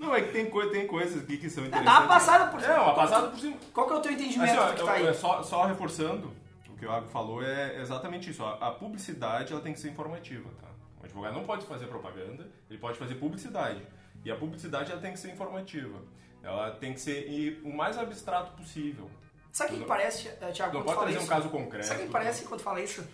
[0.00, 2.00] Não, é que tem, coi- tem coisas aqui que são Dá interessantes.
[2.00, 2.72] uma passada por cima.
[2.74, 3.56] É, uma passada por cima.
[3.72, 5.06] Qual que é o teu entendimento Assim, ó, que tá aí?
[5.06, 6.32] é só, só reforçando
[6.80, 8.42] que o Iago falou, é exatamente isso.
[8.42, 10.68] A, a publicidade ela tem que ser informativa, tá?
[11.02, 13.86] O advogado não pode fazer propaganda, ele pode fazer publicidade.
[14.24, 15.98] E a publicidade ela tem que ser informativa.
[16.42, 19.10] Ela tem que ser o mais abstrato possível.
[19.52, 21.28] Sabe o que, que parece, eh, Thiago, Não pode trazer um isso?
[21.28, 21.86] caso concreto.
[21.86, 23.06] Sabe o que parece quando fala isso?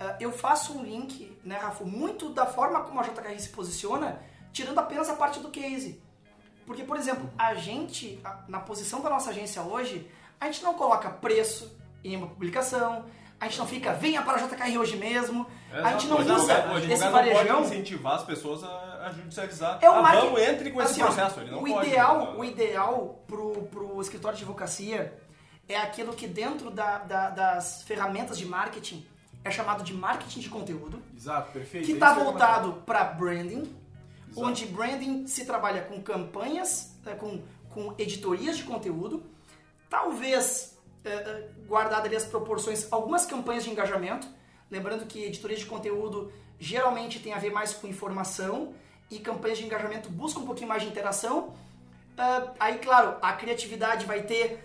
[0.00, 4.22] Eh, eu faço um link, né, Rafa, muito da forma como a JKR se posiciona,
[4.52, 6.00] tirando apenas a parte do case.
[6.64, 11.10] Porque, por exemplo, a gente, na posição da nossa agência hoje, a gente não coloca
[11.10, 13.04] preço em uma publicação,
[13.40, 16.34] a gente não fica, venha para a JKR hoje mesmo, a gente não o usa
[16.34, 17.56] advogado, esse advogado não varejão.
[17.56, 19.78] pode incentivar as pessoas a, a judicializar.
[19.82, 21.40] É o ah, vamos, entre com esse Assim, ó, processo.
[21.40, 21.88] Ele não o pode.
[21.88, 22.38] Ideal, né?
[22.38, 25.12] o ideal pro, pro escritório de advocacia
[25.68, 29.04] é aquilo que dentro da- da- das ferramentas de marketing
[29.44, 31.86] é chamado de marketing de conteúdo, Exato, perfeito.
[31.86, 32.60] que É está comentar.
[32.62, 33.62] voltado para branding,
[34.30, 34.46] Exato.
[34.46, 39.24] onde branding se trabalha com campanhas, eh, com, com editorias de conteúdo,
[39.90, 40.78] talvez
[41.66, 44.26] guardado ali as proporções, algumas campanhas de engajamento,
[44.70, 48.74] lembrando que editorias de conteúdo geralmente tem a ver mais com informação
[49.10, 51.48] e campanhas de engajamento buscam um pouquinho mais de interação.
[52.12, 54.62] Uh, aí, claro, a criatividade vai ter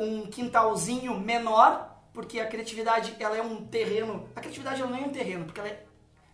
[0.00, 4.28] um quintalzinho menor, porque a criatividade ela é um terreno.
[4.34, 5.84] A criatividade não é um terreno, porque ela é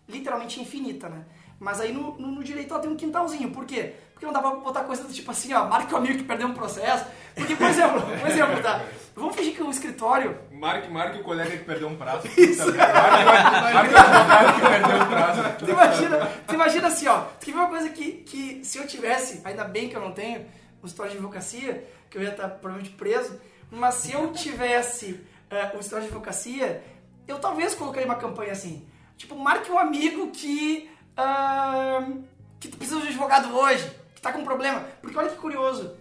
[0.07, 1.25] literalmente infinita, né?
[1.59, 3.51] Mas aí no, no, no direito ela tem um quintalzinho.
[3.51, 3.95] Por quê?
[4.13, 6.47] Porque não dá pra botar coisa do tipo assim, ó, marque o amigo que perdeu
[6.47, 7.05] um processo.
[7.35, 8.83] Porque, por exemplo, por exemplo, tá?
[9.17, 10.37] Vamos fingir que o escritório.
[10.51, 12.27] Marque, marque o colega que perdeu um prazo.
[12.37, 12.67] Isso.
[12.67, 15.41] Marque, marque o advogado que perdeu um prazo.
[15.57, 17.21] Tu imagina, tu imagina assim, ó.
[17.39, 20.11] Tu quer ver uma coisa que, que se eu tivesse, ainda bem que eu não
[20.11, 20.45] tenho,
[20.83, 25.19] um história de advocacia, que eu ia estar provavelmente preso, mas se eu tivesse
[25.51, 26.83] uh, um história de advocacia,
[27.27, 28.87] eu talvez colocaria uma campanha assim.
[29.17, 30.91] Tipo, marque um amigo que.
[31.17, 32.23] Uh,
[32.59, 34.85] que precisa de um advogado hoje, que tá com um problema.
[35.01, 35.95] Porque olha que curioso.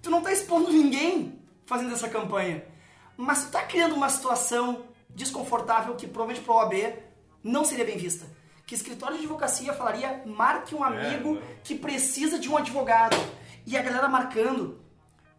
[0.00, 2.64] Tu não tá expondo ninguém fazendo essa campanha.
[3.16, 6.74] Mas tu tá criando uma situação desconfortável que provavelmente pro OAB
[7.42, 8.26] não seria bem vista.
[8.66, 13.16] Que escritório de advocacia falaria, marque um é, amigo é, que precisa de um advogado.
[13.66, 14.80] E a galera marcando.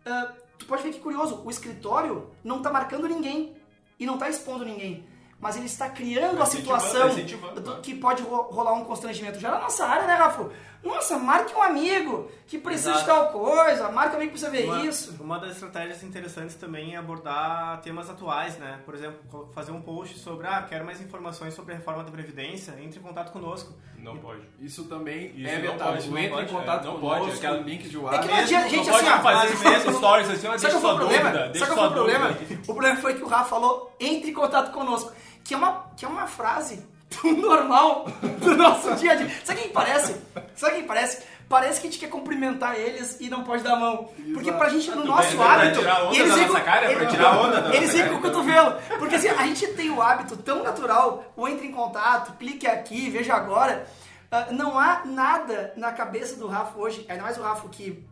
[0.05, 3.57] Uh, tu pode ver que curioso, o escritório não tá marcando ninguém
[3.99, 5.07] e não tá expondo ninguém
[5.39, 7.09] mas ele está criando a situação
[7.55, 9.39] do, que pode rolar um constrangimento.
[9.39, 10.49] Já na nossa área, né, Rafa?
[10.85, 13.05] Nossa, marque um amigo que precisa Exato.
[13.05, 15.15] de tal coisa, marque um amigo que precisa ver uma, isso.
[15.19, 18.79] Uma das estratégias interessantes também é abordar temas atuais, né?
[18.85, 22.73] Por exemplo, fazer um post sobre, ah, quero mais informações sobre a reforma da Previdência,
[22.79, 23.73] entre em contato conosco.
[23.97, 24.41] Não pode.
[24.59, 25.97] Isso também isso é vetado.
[25.97, 28.23] Entra em contato é, não conosco, pode, aquele link de WhatsApp.
[28.23, 30.95] É que não adianta, gente, não assim, pode fazer mesmo stories assim, ó, deixa sua
[30.95, 31.29] problema?
[31.31, 32.19] dúvida, deixa sua dúvida.
[32.19, 32.37] Problema?
[32.61, 35.11] O problema foi que o Rafa falou, entre em contato conosco
[35.45, 36.83] que é uma, que é uma frase
[37.23, 38.05] normal
[38.39, 39.29] do nosso dia a dia.
[39.43, 40.15] Sabe quem parece?
[40.55, 41.23] Sabe quem parece?
[41.47, 44.09] Parece que a gente quer cumprimentar eles e não pode dar a mão.
[44.33, 45.79] Porque pra gente, no nosso hábito.
[46.11, 48.75] eles vêm com, cara, ele, tirar onda eles vêm com o cotovelo.
[48.97, 53.09] Porque assim, a gente tem o hábito tão natural, o entre em contato, clique aqui,
[53.09, 53.85] veja agora.
[54.31, 58.03] Uh, não há nada na cabeça do Rafa hoje, ainda mais o Rafa que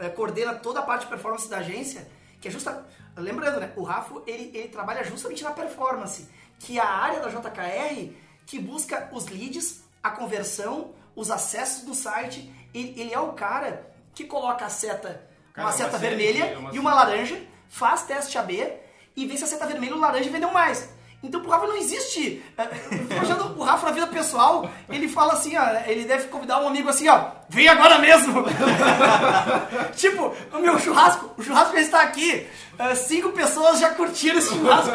[0.00, 2.08] uh, coordena toda a parte de performance da agência,
[2.40, 2.84] que é justa.
[3.16, 3.70] Lembrando, né?
[3.76, 8.12] O Rafa ele, ele trabalha justamente na performance que é a área da JKR
[8.46, 12.52] que busca os leads, a conversão, os acessos do site.
[12.72, 16.74] Ele, ele é o cara que coloca a seta, cara, uma seta vermelha é uma...
[16.74, 18.72] e uma laranja, faz teste AB
[19.16, 20.88] e vê se a seta vermelha e o laranja vendeu mais.
[21.24, 22.42] Então pro Rafa não existe.
[23.10, 26.90] Imaginando o Rafa na vida pessoal, ele fala assim, ó, ele deve convidar um amigo
[26.90, 28.44] assim, ó, vem agora mesmo!
[29.96, 32.46] tipo, o meu churrasco, o churrasco já está aqui.
[32.74, 34.92] Uh, cinco pessoas já curtiram esse churrasco.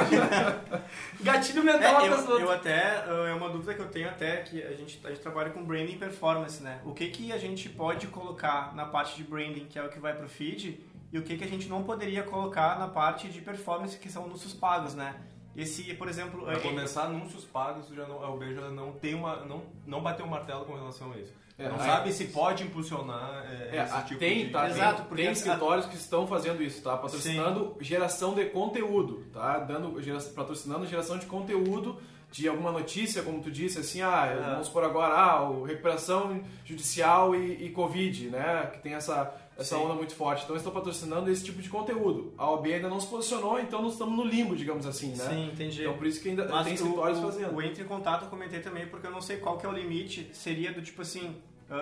[1.21, 4.73] Gatilho mental é, eu, eu até, é uma dúvida que eu tenho até que a
[4.73, 6.79] gente, a gente trabalha com branding performance, né?
[6.85, 9.99] O que que a gente pode colocar na parte de branding, que é o que
[9.99, 10.79] vai pro feed,
[11.11, 14.25] e o que que a gente não poderia colocar na parte de performance, que são
[14.25, 15.15] anúncios pagos, né?
[15.55, 16.43] Esse, por exemplo...
[16.43, 20.01] Para é, começar, anúncios pagos, já não, a UB já não, tem uma, não, não
[20.01, 21.33] bateu o martelo com relação a isso.
[21.59, 24.51] É, não sabe se pode impulsionar é, é, esse tipo tem, de...
[24.51, 25.89] Tá, Exato, tem, tem escritórios a...
[25.89, 26.95] que estão fazendo isso, tá?
[26.95, 27.83] Patrocinando Sim.
[27.83, 29.59] geração de conteúdo, tá?
[29.59, 31.99] Dando, gera, patrocinando geração de conteúdo
[32.31, 34.51] de alguma notícia, como tu disse, assim, ah, é.
[34.51, 38.69] vamos por agora, ah, recuperação judicial e, e Covid, né?
[38.71, 39.83] Que tem essa essa Sim.
[39.83, 40.43] onda muito forte.
[40.43, 42.33] Então eles estão patrocinando esse tipo de conteúdo.
[42.37, 45.25] A OB ainda não se posicionou, então nós estamos no limbo, digamos assim, né?
[45.29, 45.81] Sim, entendi.
[45.81, 47.55] Então por isso que ainda Mas tem escritórios fazendo.
[47.55, 49.73] O entre em contato eu comentei também porque eu não sei qual que é o
[49.73, 50.29] limite.
[50.33, 51.35] Seria do tipo assim,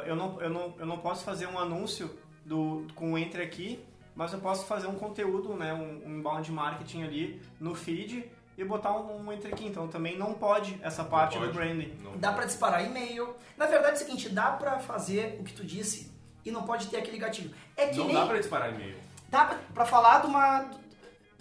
[0.05, 2.09] eu não, eu não, eu não posso fazer um anúncio
[2.43, 3.79] do, com o entre aqui,
[4.15, 8.25] mas eu posso fazer um conteúdo, né, um, um inbound marketing ali no feed
[8.57, 9.67] e botar um, um entre aqui.
[9.67, 11.51] Então também não pode essa parte pode.
[11.51, 11.93] do branding.
[12.03, 13.35] Não dá para disparar e-mail.
[13.55, 16.87] Na verdade é o seguinte, dá para fazer o que tu disse e não pode
[16.87, 17.53] ter aquele gatilho.
[17.75, 18.15] É que não nem...
[18.15, 18.97] dá pra disparar e-mail.
[19.29, 20.65] Dá pra, pra falar de uma...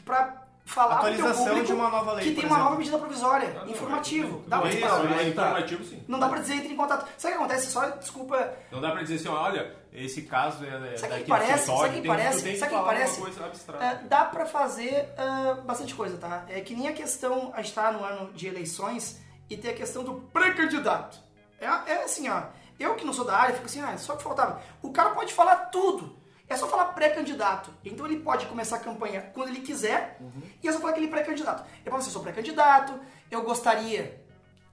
[0.05, 4.41] Pra falar Atualização de uma nova lei, que tem uma nova medida provisória, ah, informativo.
[4.41, 5.21] Não, dá pra disparar.
[5.21, 6.05] É informativo, sim.
[6.09, 7.09] Não dá pra dizer entre em contato.
[7.17, 7.71] Sabe o que acontece?
[7.71, 8.53] Só, desculpa...
[8.73, 12.59] Não dá pra dizer assim, olha, esse caso é sabe que parece, sabe que parece,
[12.59, 13.21] sabe que parece?
[13.21, 16.45] Uh, dá pra fazer uh, bastante coisa, tá?
[16.49, 19.75] É que nem a questão, a gente tá no ano de eleições e tem a
[19.75, 21.19] questão do pré-candidato.
[21.61, 22.43] É, é assim, ó...
[22.79, 24.61] Eu que não sou da área, fico assim, ah, só que faltava.
[24.83, 26.17] O cara pode falar tudo.
[26.49, 27.71] É só falar pré-candidato.
[27.85, 30.43] Então ele pode começar a campanha quando ele quiser uhum.
[30.63, 31.65] e é só falar aquele pré-candidato.
[31.81, 34.23] Ele fala assim, eu sou pré-candidato, eu gostaria,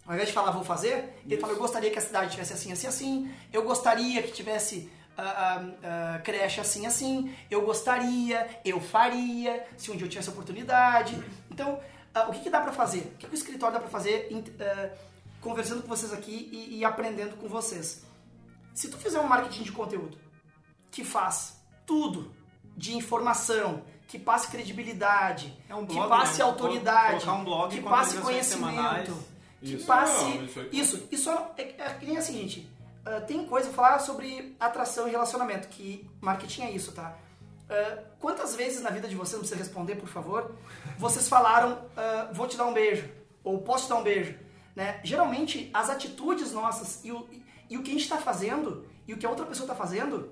[0.06, 1.42] ao invés de falar vou fazer, ele Isso.
[1.42, 5.22] fala, eu gostaria que a cidade tivesse assim, assim, assim, eu gostaria que tivesse uh,
[5.22, 11.18] uh, uh, creche assim, assim, eu gostaria, eu faria, se um dia eu tivesse oportunidade.
[11.50, 11.80] Então,
[12.28, 13.00] o que, que dá para fazer?
[13.00, 14.28] O que, que o escritório dá para fazer
[15.44, 18.04] conversando com vocês aqui e, e aprendendo com vocês.
[18.74, 20.18] Se tu fizer um marketing de conteúdo
[20.90, 22.34] que faz tudo
[22.76, 26.46] de informação, que passe credibilidade, é um blog, que passe né?
[26.46, 29.18] autoridade, um blog que passe conhecimento,
[29.60, 29.86] que isso.
[29.86, 32.70] passe não, isso, isso, isso é, é, é que nem assim, gente.
[33.06, 37.16] ah, tem coisa, vou falar sobre atração e relacionamento, que marketing é isso, tá?
[37.70, 40.56] Ah, quantas vezes na vida de vocês, não precisa responder, por favor,
[40.98, 43.10] vocês falaram, ah, vou te dar um beijo,
[43.44, 44.36] ou posso te dar um beijo,
[44.76, 45.00] né?
[45.04, 47.28] Geralmente, as atitudes nossas e o,
[47.70, 50.32] e o que a gente está fazendo, e o que a outra pessoa está fazendo,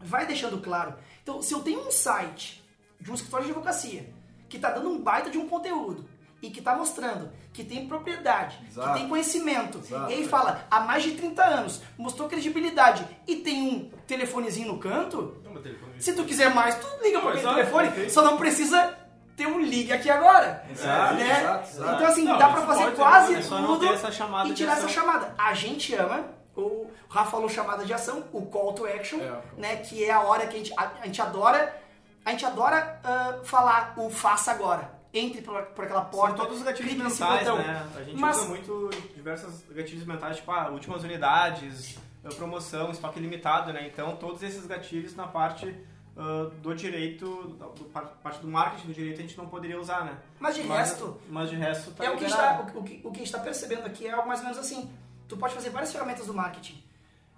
[0.00, 0.94] vai deixando claro.
[1.22, 2.62] Então, se eu tenho um site
[3.00, 4.12] de um escritório de advocacia
[4.48, 6.08] que está dando um baita de um conteúdo
[6.42, 8.92] e que está mostrando que tem propriedade, Exato.
[8.92, 10.10] que tem conhecimento, Exato.
[10.10, 14.78] e aí fala há mais de 30 anos, mostrou credibilidade e tem um telefonezinho no
[14.78, 18.36] canto, Não, meu telefone- se tu quiser mais, tu liga para aquele telefone, só não
[18.36, 18.93] precisa
[19.36, 20.64] ter um ligue aqui agora.
[20.70, 21.40] Exato, né?
[21.40, 21.94] exato, exato.
[21.94, 24.08] Então assim, Não, dá pra fazer pode, quase não tudo essa
[24.48, 25.34] e tirar essa chamada.
[25.36, 26.24] A gente ama,
[26.56, 29.40] o Rafa falou chamada de ação, o call to action, É.
[29.56, 29.76] né?
[29.76, 31.76] Que é a hora que a gente, a, a gente adora,
[32.24, 34.92] a gente adora ah, falar o faça agora.
[35.12, 36.36] Entre por, por aquela porta.
[36.36, 37.58] São todos os gatilhos mentais, botão.
[37.58, 37.86] né?
[37.96, 41.96] A gente Mas- usa muito diversos gatilhos mentais, tipo, ah, últimas unidades,
[42.36, 43.86] promoção, estoque limitado, né?
[43.86, 45.72] Então, todos esses gatilhos na parte
[46.16, 49.80] ah, do direito, da do, par- parte do marketing do direito, a gente não poderia
[49.80, 50.16] usar, né?
[50.38, 52.72] Mas de resto, Mas de resto tá é o que, a gente liberado.
[52.72, 54.58] tá, o, que, o que a gente está percebendo aqui é algo mais ou menos
[54.58, 54.90] assim.
[55.28, 56.82] Tu pode fazer várias ferramentas do marketing.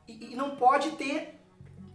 [0.06, 1.40] E, e não pode ter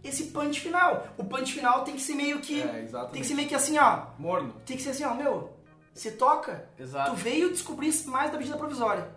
[0.02, 1.06] esse punch final.
[1.16, 2.60] O punch final tem que ser meio que.
[2.62, 3.12] É, exatamente.
[3.12, 4.06] tem que ser meio que assim, ó.
[4.18, 4.54] Morno.
[4.66, 5.52] Tem que ser assim, ó, meu.
[5.94, 7.10] Você toca, Exato.
[7.10, 9.08] tu veio descobrir mais da medida provisória.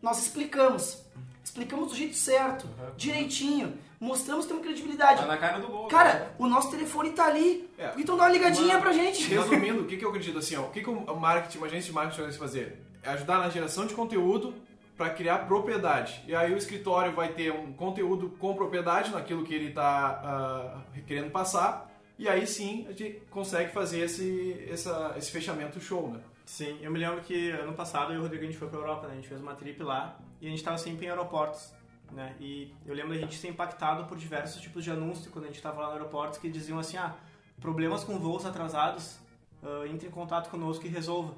[0.00, 1.02] Nós explicamos.
[1.42, 3.76] Explicamos do jeito certo, direitinho.
[4.00, 5.20] Mostramos que temos credibilidade.
[5.20, 5.82] Tá na cara do gol.
[5.84, 5.90] né?
[5.90, 7.68] Cara, o nosso telefone tá ali.
[7.78, 7.92] É.
[7.98, 9.22] Então dá uma ligadinha Uma- pra gente.
[9.28, 11.88] Resumindo, o que, que eu acredito assim, ó, o que, que o marketing, uma agência
[11.88, 12.82] de marketing vai fazer?
[13.02, 14.54] É ajudar na geração de conteúdo
[14.96, 16.22] para criar propriedade.
[16.26, 21.30] E aí o escritório vai ter um conteúdo com propriedade naquilo que ele está querendo
[21.30, 21.90] passar.
[22.18, 26.20] E aí sim a gente consegue fazer esse, essa- esse fechamento show, né?
[26.44, 28.78] Sim, eu me lembro que ano passado eu e o Rodrigo a gente foi pra
[28.78, 29.12] Europa, né?
[29.12, 31.72] A gente fez uma trip lá e a gente tava sempre em aeroportos,
[32.12, 32.34] né?
[32.40, 35.60] E eu lembro da gente ser impactado por diversos tipos de anúncios quando a gente
[35.62, 37.14] tava lá no aeroporto que diziam assim, ah,
[37.60, 39.18] problemas com voos atrasados,
[39.62, 41.34] ah, entre em contato conosco e resolva.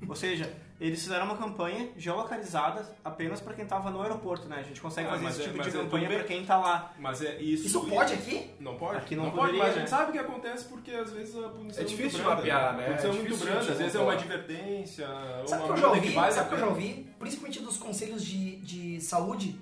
[0.06, 4.56] Ou seja, eles fizeram uma campanha geolocalizada apenas para quem tava no aeroporto, né?
[4.58, 6.44] A gente consegue Ah, fazer mas esse é- tipo mas de é campanha para quem
[6.44, 6.92] tá lá.
[6.98, 7.66] Mas é isso.
[7.66, 8.50] Isso pode aqui?
[8.60, 8.98] Não pode?
[8.98, 9.80] Aqui não pode, poderia, mas a né?
[9.80, 12.76] gente sabe que acontece porque às vezes a punição É muito difícil de branda, mapear,
[12.76, 12.82] né?
[12.82, 15.06] A punição É é muito difícil branda, de às vezes é uma advertência,
[15.46, 16.00] Sabe o uma que eu já ouvi?
[16.02, 17.06] que vale a Sabe o que eu já ouvi?
[17.18, 19.58] Principalmente dos conselhos de, de saúde.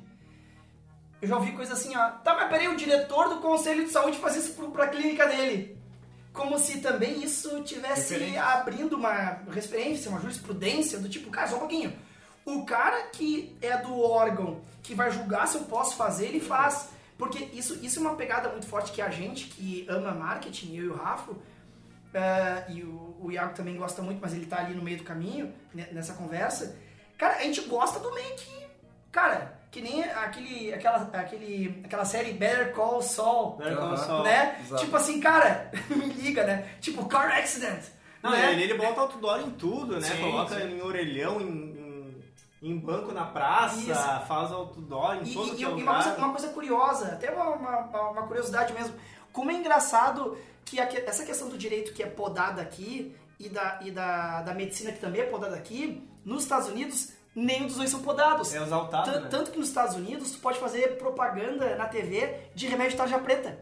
[1.24, 2.10] Eu já ouvi coisa assim, ó.
[2.22, 5.78] Tá, mas peraí, o diretor do conselho de saúde faz isso pro, pra clínica dele.
[6.32, 8.42] Como se também isso tivesse Referência.
[8.44, 9.12] abrindo uma
[9.50, 11.96] referência, uma jurisprudência do tipo, cara, só um pouquinho.
[12.44, 16.88] O cara que é do órgão que vai julgar se eu posso fazer, ele faz.
[17.16, 20.84] Porque isso, isso é uma pegada muito forte que a gente que ama marketing, eu
[20.84, 21.32] e o Rafa,
[22.12, 25.04] é, e o, o Iago também gosta muito, mas ele tá ali no meio do
[25.04, 26.76] caminho, ne- nessa conversa.
[27.16, 28.66] Cara, a gente gosta do meio que.
[29.12, 33.56] Cara, que nem aquele, aquela, aquele, aquela série Better Call Saul.
[33.56, 33.96] Better Call.
[33.96, 34.22] Saul.
[34.22, 34.56] Né?
[34.64, 34.84] Exato.
[34.84, 36.68] Tipo assim, cara, me liga, né?
[36.80, 37.82] Tipo, car accident.
[38.22, 38.52] Não, né?
[38.52, 40.06] ele, ele bota outdoor em tudo, né?
[40.08, 40.76] Sim, Coloca sim.
[40.76, 41.48] em orelhão, em,
[42.62, 44.26] em, em banco na praça, Isso.
[44.28, 45.94] faz outdoor em E, todo e- e é uma, lugar.
[46.04, 48.94] coisa, uma coisa curiosa, até uma, uma, uma curiosidade mesmo.
[49.32, 53.48] Como é engraçado que a que- essa questão do direito que é podada aqui e
[53.48, 57.76] da, e da, da medicina que também é podada aqui, nos Estados Unidos, nenhum dos
[57.76, 58.54] dois são podados.
[58.54, 59.28] É exaltado, Tan- né?
[59.28, 63.18] Tanto que nos Estados Unidos tu pode fazer propaganda na TV de remédio de tarja
[63.18, 63.58] preta.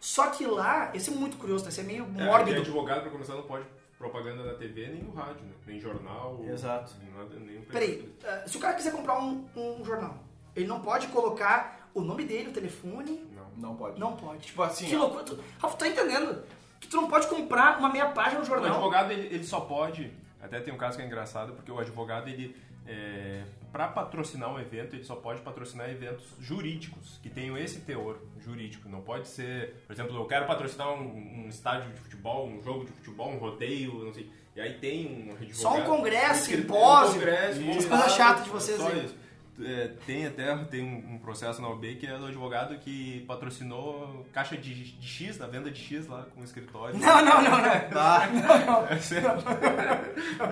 [0.00, 1.70] Só que lá, esse é muito curioso, tá?
[1.70, 2.52] Esse é meio É, mórbido.
[2.52, 3.64] aqui advogado pra começar não pode
[3.98, 5.52] propaganda na TV nem no rádio, né?
[5.66, 6.38] Nem jornal.
[6.46, 6.92] Exato.
[7.16, 10.18] Nada, nem Peraí, eh, se o cara quiser comprar um, um jornal,
[10.54, 13.46] ele não pode colocar o nome dele, o telefone, Não.
[13.56, 13.98] Não pode.
[13.98, 14.40] não pode.
[14.46, 15.24] Tipo assim, Que loucura.
[15.24, 16.44] Tu, Rafa, tu tá entendendo?
[16.78, 18.70] Que tu não pode comprar uma meia página no O jornal.
[18.74, 20.12] advogado, ele, ele só pode...
[20.42, 22.54] Até tem um caso que é engraçado, porque o advogado, ele...
[22.86, 28.18] É, para patrocinar um evento, ele só pode patrocinar eventos jurídicos, que tenham esse teor
[28.40, 28.88] jurídico.
[28.88, 29.82] Não pode ser...
[29.86, 33.38] Por exemplo, eu quero patrocinar um, um estádio de futebol, um jogo de futebol, um
[33.38, 34.30] rodeio, não sei...
[34.54, 35.54] E aí tem um advogado...
[35.54, 39.04] Só um congresso, escrito- simpósio, um congresso, essas um- coisas chatas de vocês só aí.
[39.04, 39.14] isso.
[39.58, 44.56] É, tem até tem um, processo na OB que é do advogado que patrocinou caixa
[44.56, 46.98] de, de X, na venda de X lá com o escritório.
[46.98, 47.90] Não, não, não, não.
[47.90, 48.28] Tá.
[48.90, 49.28] É sério.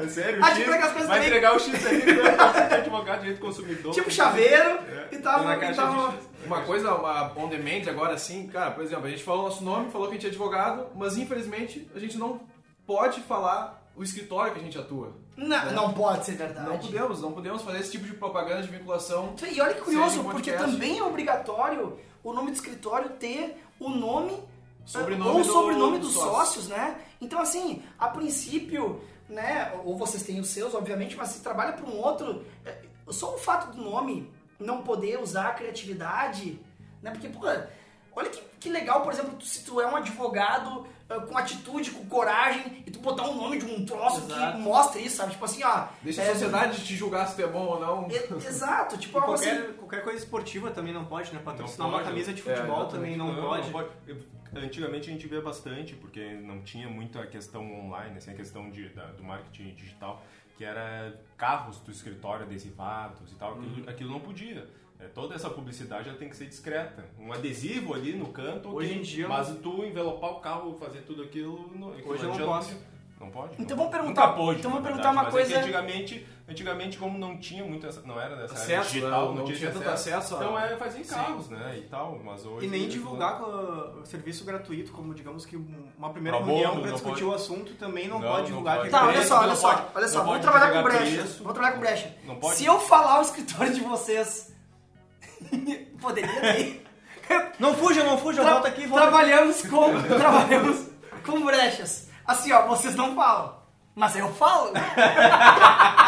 [0.03, 2.77] É sério, Ah, o tipo aquelas coisas vai também- entregar o X aí, né?
[2.77, 3.93] advogado, direito do consumidor.
[3.93, 5.45] Tipo chaveiro É, e tava.
[5.45, 6.09] na E caixa tava...
[6.13, 6.29] de X.
[6.47, 9.91] Uma coisa, uma on demand agora sim, cara, por exemplo, a gente falou nosso nome,
[9.91, 12.41] falou que a gente é advogado, mas infelizmente a gente não
[12.87, 15.17] pode falar o escritório que a gente atua.
[15.37, 16.87] Não, não pode ser Não verdade.
[16.87, 19.35] podemos, não podemos fazer esse tipo de propaganda de vinculação.
[19.51, 24.43] E olha que curioso, porque também é obrigatório o nome do escritório ter o nome
[24.87, 26.31] Sobrenome ou o sobrenome do dos sócio.
[26.31, 27.01] sócios, né?
[27.21, 29.73] Então, assim, a princípio, né?
[29.83, 33.39] Ou vocês têm os seus, obviamente, mas se trabalha para um outro, é, só o
[33.39, 36.61] fato do nome não poder usar a criatividade,
[37.03, 37.11] Né?
[37.11, 37.41] Porque, pô,
[38.17, 42.83] olha que, que legal, por exemplo, se tu é um advogado com atitude, com coragem,
[42.87, 44.53] e tu botar o nome de um troço Exato.
[44.57, 45.33] que mostra isso, sabe?
[45.33, 45.87] Tipo assim, ó.
[46.03, 48.09] Deixa é, a sociedade te julgar se tu é bom ou não.
[48.11, 49.47] e- Exato, tipo algo assim.
[49.51, 51.41] qualquer, qualquer coisa esportiva também não pode, né?
[51.45, 52.11] Patrocinar Não uma pode.
[52.11, 52.93] camisa de É, futebol exatamente.
[52.93, 53.71] também não, pode.
[54.07, 58.35] Eu- Antigamente a gente via bastante, porque não tinha muito a questão online, assim, a
[58.35, 60.23] questão de, da- do marketing digital,
[60.57, 63.85] que era carros do escritório adesivados e tal, aquilo, Uhum.
[63.89, 64.69] aquilo não podia.
[65.05, 67.05] É, toda essa publicidade ela tem que ser discreta.
[67.19, 71.23] Um adesivo ali no canto, Hoje em dia mas tu envelopar o carro, fazer tudo
[71.23, 72.95] aquilo, não, aquilo Hoje eu não já posso.
[73.21, 73.55] Não pode?
[73.55, 74.03] Então não vamos pode.
[74.03, 77.39] perguntar- Nunca pôde, então verdade, perguntar uma mas é que coisa- antigamente, antigamente, como não
[77.39, 79.39] tinha muito essa, não era dessa área Acesso, digital, né?
[79.39, 82.45] não, tinha, tanto esse acesso a- Então é, fazia em carros, né, e tal, mas
[82.45, 82.67] hoje...
[82.67, 83.47] E nem divulgar com
[84.01, 87.25] o serviço gratuito, como digamos que uma primeira Pra reunião para não discutir pode.
[87.25, 88.77] o assunto também não, Não, pode não divulgar.
[88.79, 88.91] pode.
[88.91, 91.23] Tá, é olha só, olha não só, olha só, não vamos trabalhar com brecha.
[91.23, 92.17] Vamos trabalhar com brecha.
[92.27, 92.57] Não pode.
[92.57, 94.54] Se eu falar o escritório de vocês,
[96.01, 96.85] poderia ter.
[97.59, 99.15] Não fuja, não fuja, Tra- volta aqui, volta aqui.
[99.15, 100.87] trabalhamos com trabalhamos
[101.25, 102.09] com brechas.
[102.27, 103.63] Assim, ó, vocês não falam.
[103.97, 104.73] Mas eu falo.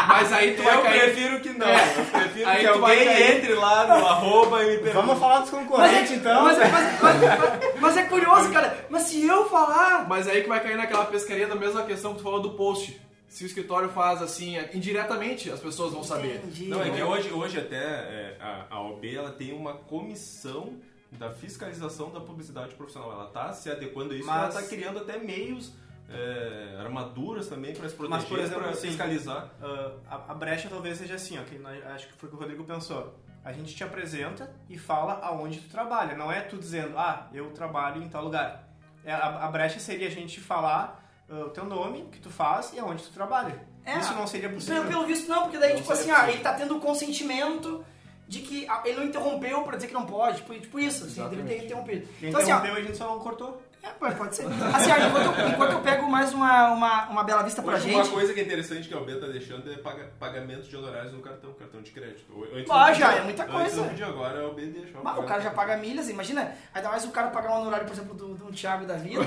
[0.09, 0.99] Mas aí tu vai Eu cair.
[1.01, 1.67] prefiro que não.
[1.67, 4.93] Eu prefiro Aí que tu vai alguém entre lá no arroba e me pergunte.
[5.05, 6.43] Vamos falar dos Mas concorrentes é, então.
[6.43, 8.85] mas, mas- mas- mas- mas é curioso, cara.
[8.89, 10.05] Mas se eu falar.
[10.07, 13.01] Mas aí que vai cair naquela pescaria da mesma questão que tu falou do post.
[13.37, 16.37] Se o escritório faz assim, indiretamente, as pessoas vão saber.
[16.37, 16.69] Entendi.
[16.69, 20.73] Não, é que hoje, hoje até é, a, a OB ela tem uma comissão
[21.11, 23.11] da fiscalização da publicidade profissional.
[23.11, 25.71] Ela está se adequando a isso, Mas- ela está criando até meios,
[26.09, 29.51] é, armaduras também para se proteger, Mas, por exemplo, para assim, fiscalizar.
[29.61, 32.37] Ah, a, a brecha talvez seja assim, ó, que nós- acho que foi o que
[32.37, 33.13] o Rodrigo pensou.
[33.45, 36.17] A gente te apresenta e fala aonde tu trabalha.
[36.17, 38.67] Não é tu dizendo, ah, eu trabalho em tal lugar.
[39.05, 42.71] É, a, a brecha seria a gente falar o teu nome, o que tu faz
[42.73, 43.61] e aonde tu trabalha.
[43.85, 44.81] É, Isso não seria possível.
[44.83, 47.85] Pelo, pelo visto, não, porque daí, Não tipo assim, ah, ele tá tendo o consentimento
[48.27, 50.37] de que ele não interrompeu pra dizer que não pode.
[50.37, 52.07] Tipo, tipo isso, assim, ele ter interrompido.
[52.19, 53.61] Quem Então, assim, ó, interrompeu, a gente só não cortou.
[54.01, 54.45] É, pode ser.
[54.45, 57.89] Assim, ó, enquanto, eu, enquanto eu pego mais uma, uma, uma bela vista pra Hoje,
[57.91, 58.13] uma gente.
[58.13, 61.19] coisa que é interessante que a OB está deixando é paga, pagamento de honorários no
[61.21, 62.25] cartão, cartão de crédito.
[62.53, 63.83] Antes Ah, já é muita Antes coisa.
[63.83, 64.97] podia, agora a OB deixa.
[64.99, 67.93] Bah, o cara já paga milhas, imagina, ainda mais o cara pagar um honorário, por
[67.93, 69.21] exemplo, do, do Thiago da vida.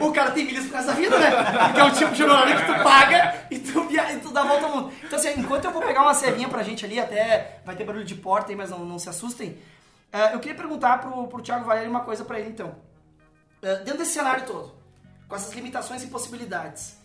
[0.00, 1.30] o cara tem milhas por causa da vida, né?
[1.66, 4.42] Porque é o tipo de honorário que tu paga e tu, via- e tu dá
[4.42, 4.92] a volta ao mundo.
[5.02, 8.04] Então, assim, enquanto eu vou pegar uma servinha pra gente ali, até vai ter barulho
[8.04, 9.58] de porta aí, mas não, não se assustem.
[10.12, 12.74] ah, eu queria perguntar pro, pro Thiago Valério uma coisa pra ele, então.
[13.64, 14.72] Ah, dentro desse cenário todo,
[15.28, 16.96] com essas limitações e possibilidades,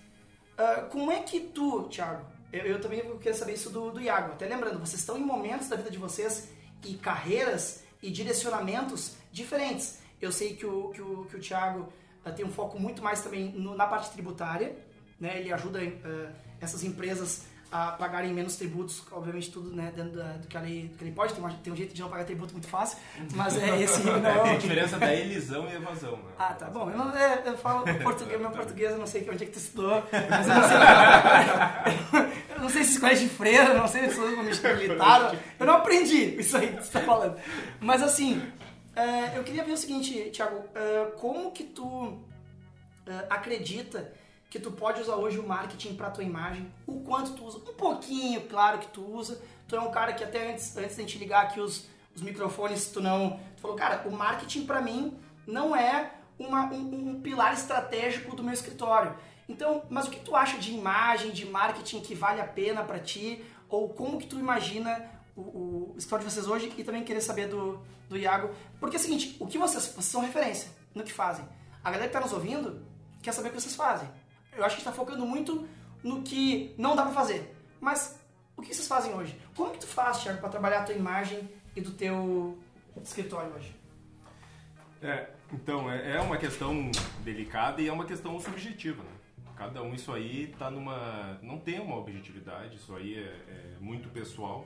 [0.57, 4.33] ah, como é que tu, Thiago, eu, eu também queria saber isso do, do Iago,
[4.33, 6.49] até lembrando, vocês estão em momentos da vida de vocês
[6.85, 9.99] e carreiras e direcionamentos diferentes.
[10.21, 11.91] Eu sei que o, que o, que o Thiago
[12.25, 14.75] ah, tem um foco muito mais também no- na parte tributária,
[15.19, 15.39] né?
[15.39, 20.47] ele ajuda ah, essas empresas a pagarem menos tributos, obviamente tudo né, dentro da- do,
[20.47, 22.23] que a lei, do que ele pode, tem, uma- tem um jeito de não pagar
[22.25, 22.97] tributo muito fácil,
[23.35, 26.31] mas é esse não é o- Tem a diferença da elisão e evasão, né?
[26.39, 26.89] ah, tá bom.
[26.89, 29.59] Eu, não, é, eu falo português, meu português, eu não sei onde é que tu
[29.59, 30.77] estudou, mas eu não sei.
[32.55, 35.35] eu não sei se escolhe de freira, não sei se como militar.
[35.59, 37.37] Eu não aprendi isso aí que você tá falando.
[37.79, 38.41] Mas assim,
[38.95, 42.17] é, eu queria ver o seguinte, Thiago, é, como que tu
[43.05, 44.11] é, acredita
[44.49, 46.71] que tu pode usar hoje o marketing para tua imagem?
[46.87, 47.57] O quanto tu usa?
[47.59, 49.41] Um pouquinho, claro que tu usa.
[49.67, 52.21] Tu é um cara que até antes, antes de a gente ligar aqui os, os
[52.21, 53.39] microfones, tu não...
[53.55, 58.43] Tu falou, cara, o marketing para mim não é uma- um, um pilar estratégico do
[58.43, 59.15] meu escritório.
[59.47, 62.99] Então, mas o que tu acha de imagem, de marketing que vale a pena para
[62.99, 63.43] ti?
[63.67, 66.73] Ou como que tu imagina o, o escritório de vocês hoje?
[66.77, 67.79] E também querer saber do,
[68.09, 68.49] do Iago.
[68.79, 71.45] Porque é o seguinte, o que vocês, vocês são referência no que fazem.
[71.83, 72.81] A galera que tá nos ouvindo
[73.21, 74.07] quer saber o que vocês fazem.
[74.55, 75.67] Eu acho que está focando muito
[76.03, 77.55] no que não dá para fazer.
[77.79, 78.19] Mas
[78.55, 79.39] o que vocês fazem hoje?
[79.55, 82.57] Como que tu faz, Thiago, para trabalhar a tua imagem e do teu
[83.01, 83.75] escritório hoje?
[85.01, 86.91] É, então, é, é uma questão
[87.23, 89.09] delicada e é uma questão subjetiva, né?
[89.55, 91.37] Cada um, isso aí tá numa...
[91.41, 94.65] Não tem uma objetividade, isso aí é, é muito pessoal.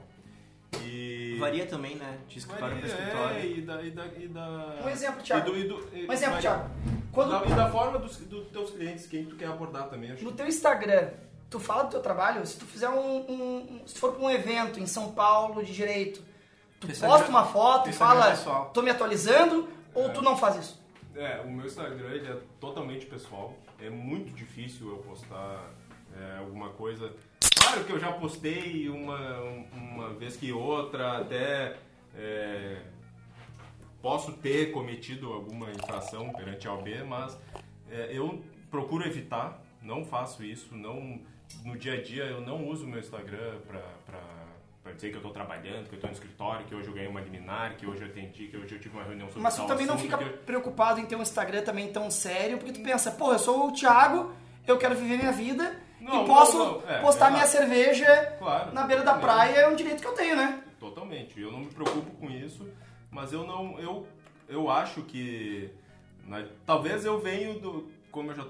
[0.81, 1.37] E...
[1.39, 2.17] Varia também, né?
[2.27, 3.37] De escritório para escritório.
[3.37, 4.75] É, e da, e da, e da...
[4.85, 5.49] Um exemplo, Thiago.
[5.49, 6.39] E do, e do, e- Um exemplo.
[6.39, 6.69] Thiago.
[7.11, 10.23] Quando, Da- e da forma dos, dos teus clientes, quem tu quer abordar também, acho
[10.23, 11.09] No teu Instagram,
[11.49, 14.29] tu fala do teu trabalho, se tu fizer um, um- se tu for para um
[14.29, 16.21] evento em São Paulo de direito,
[16.79, 18.71] tu é posta uma foto e é fala, pessoal.
[18.73, 20.81] tô me atualizando, ou tu não faz isso?
[21.15, 23.53] É, o meu Instagram ele é totalmente pessoal.
[23.79, 25.69] É muito difícil eu postar
[26.19, 27.11] é, alguma coisa.
[27.55, 31.75] Claro que eu já postei uma, um- uma vez que outra, até
[32.15, 32.77] é,
[34.01, 37.37] posso ter cometido alguma infração perante a OB, mas
[37.89, 41.19] é, eu procuro evitar, não faço isso, não
[41.63, 45.87] no dia a dia eu não uso meu Instagram para dizer que eu tô trabalhando,
[45.89, 48.47] que eu tô no escritório, que hoje eu ganhei uma liminar, que hoje eu atendi,
[48.47, 51.05] que hoje eu tive uma reunião sobre Mas tu também não fica eu- preocupado em
[51.05, 54.31] ter um Instagram também tão sério, porque tu pensa, pô, eu sou o Thiago,
[54.67, 56.89] eu quero viver minha vida Não, e posso não, não.
[56.89, 57.31] É, postar exato.
[57.33, 60.61] minha cerveja Claro, na beira da praia, é um direito que eu tenho, né?
[60.79, 61.39] Totalmente.
[61.39, 62.67] Eu não me preocupo com isso,
[63.09, 63.79] mas eu não.
[63.79, 64.05] Eu,
[64.49, 65.69] eu acho que.
[66.27, 67.91] na- talvez eu venho do.
[68.11, 68.45] Como eu já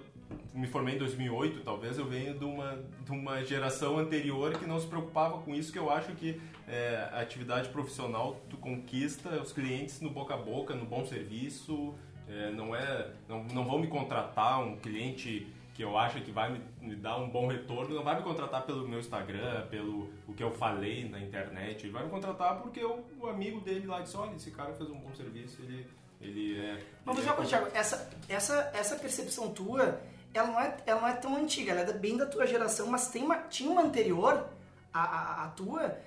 [0.54, 4.80] me formei em 2008, talvez eu venho de uma, de uma geração anterior que não
[4.80, 9.52] se preocupava com isso, que eu acho que é, a atividade profissional tu conquista os
[9.52, 11.94] clientes no boca a boca, no bom serviço.
[12.28, 13.10] é, não é.
[13.30, 17.18] Não, não vão me contratar um cliente que eu acho que vai me, me dar
[17.18, 21.10] um bom retorno, não vai me contratar pelo meu Instagram, pelo o que eu falei
[21.10, 24.52] na internet, ele vai me contratar porque o, o amigo dele lá disse, olha, esse
[24.52, 25.88] cara fez um bom serviço, ele,
[26.22, 26.80] ele é...
[27.04, 30.00] Mas ele é Thiago, essa, essa, essa percepção tua,
[30.32, 33.08] ela não, é, ela não é tão antiga, ela é bem da tua geração, mas
[33.08, 34.48] tem uma, tinha uma anterior
[34.94, 35.98] à, à, à tua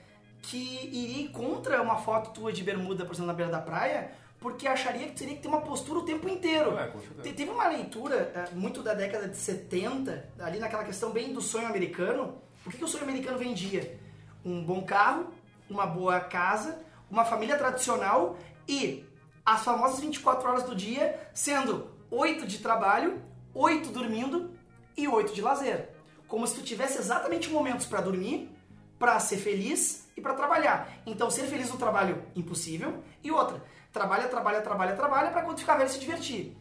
[0.43, 4.13] que iria contra uma foto tua de bermuda, por exemplo, na beira da praia,
[4.47, 6.79] porque acharia que teria que ter uma postura o tempo inteiro.
[6.79, 6.87] É.
[7.21, 11.41] Te- Teve uma leitura eh, muito da década de 70, ali naquela questão bem do
[11.41, 12.41] sonho americano.
[12.65, 13.99] O que, que o sonho americano vendia?
[14.45, 15.33] Um bom carro,
[15.69, 16.79] uma boa casa,
[17.11, 18.39] uma família tradicional
[18.69, 19.05] e
[19.45, 23.21] as famosas 24 horas do dia, sendo 8 de trabalho,
[23.53, 24.53] 8 dormindo
[24.97, 25.89] e 8 de lazer.
[26.29, 28.49] Como se tu tivesse exatamente momentos para dormir,
[28.97, 30.89] para ser feliz e para trabalhar.
[31.05, 33.03] Então, ser feliz no trabalho, impossível.
[33.25, 33.61] E outra,
[33.97, 36.55] trabalha, trabalha, trabalha, trabalha para quando ficar velho se divertir.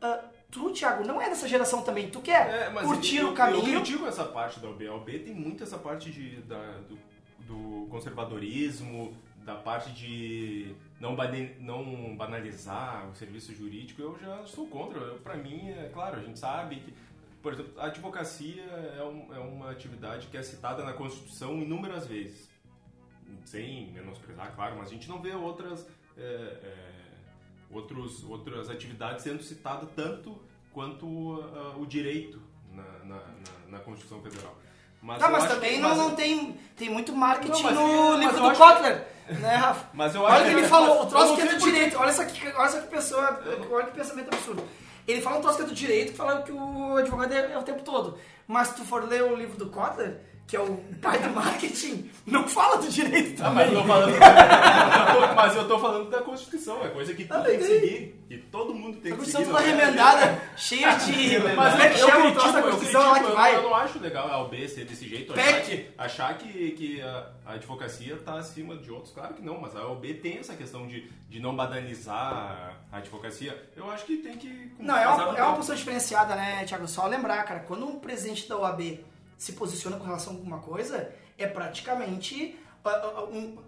[0.00, 2.10] Ah, tu, Thiago, não é dessa geração também.
[2.10, 3.58] Tu quer É, curtir eu, o caminho.
[3.76, 4.86] Eu critico essa parte da OB.
[4.86, 6.98] A OB tem muito essa parte de, da, do,
[7.46, 14.02] do conservadorismo, da parte de não, bane- não banalizar o serviço jurídico.
[14.02, 15.00] Eu já sou contra.
[15.00, 16.92] Eu, pra mim, é claro, a gente sabe que,
[17.42, 18.62] por exemplo, a advocacia
[18.98, 22.50] é, um- é uma atividade que é citada na Constituição inúmeras vezes.
[23.44, 25.86] Sem menosprezar, claro, mas a gente não vê outras...
[26.18, 26.74] é, é,
[27.70, 30.38] outros, outras atividades sendo citadas tanto
[30.72, 32.40] quanto ah, o direito
[32.72, 33.22] na, na,
[33.68, 34.54] na- Constituição Federal.
[35.02, 38.40] Mas Tá, mas também que- não, mas- não tem, tem muito marketing Não, no livro
[38.40, 39.06] do Kotler,
[39.40, 39.88] né, Rafa?
[39.94, 41.64] Mas eu Olha acho o que ele falou, o troço que é do por quê.
[41.72, 41.98] direito.
[41.98, 43.40] Olha essa, que- olha essa que pessoa,
[43.70, 44.62] olha que pensamento absurdo.
[45.08, 47.58] Ele fala um troço que é do direito, que fala que o advogado é, é
[47.58, 48.16] o tempo todo.
[48.46, 52.10] Mas se tu for ler o livro do Kotler, que é o pai do marketing,
[52.26, 53.74] não fala do direito Ah, mas também.
[53.74, 57.32] eu tô falando, eu tô- mas eu tô falando da Constituição, é coisa que tu
[57.32, 59.70] Ah, tem que seguir, que todo mundo tem A que Constituição seguir.
[59.70, 59.84] toda não é?
[59.86, 61.38] remendada, cheia de...
[61.38, 63.54] Mas como é que chama o troço da Constituição lá que eu, vai?
[63.56, 67.26] eu não acho legal a OB ser desse jeito, achar que, achar que, que a,
[67.46, 69.14] a advocacia está acima de outros.
[69.14, 73.56] Claro que não, mas a OB tem essa questão de, de não banalizar a advocacia.
[73.76, 74.72] Eu acho que tem que...
[74.78, 76.86] Não, é uma, é uma posição diferenciada, né, Thiago?
[76.86, 79.00] Só lembrar, cara, quando um presidente da OAB
[79.42, 82.56] se posiciona com relação a alguma coisa, é praticamente.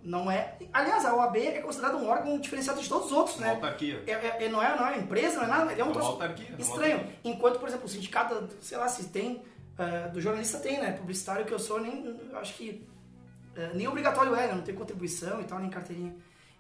[0.05, 0.57] não é.
[0.73, 3.53] Aliás, a OAB é considerada um órgão diferenciado de todos os outros, Uma né?
[3.55, 4.03] autarquia.
[4.07, 6.11] É, é- é- não, é, não é empresa, não é nada, é um É troço
[6.11, 6.95] autarquia, é estranho.
[6.99, 7.19] autarquia.
[7.25, 9.43] Enquanto, por exemplo, o sindicato, sei lá, se tem,
[9.77, 10.93] ah, do jornalista tem, né?
[10.93, 12.87] Publicitário que eu sou, nem, acho que
[13.57, 14.55] ah, nem obrigatório é, né?
[14.55, 16.15] não tem contribuição e tal, nem carteirinha.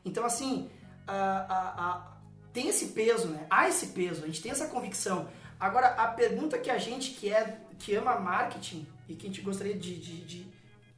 [0.04, 0.68] Então, assim,
[1.06, 2.12] ah,
[2.52, 3.46] tem esse peso, né?
[3.50, 5.28] Há esse peso, a gente tem essa convicção.
[5.58, 9.40] Agora, a pergunta que a gente que é que ama marketing e que a gente
[9.42, 10.46] gostaria de, de- de-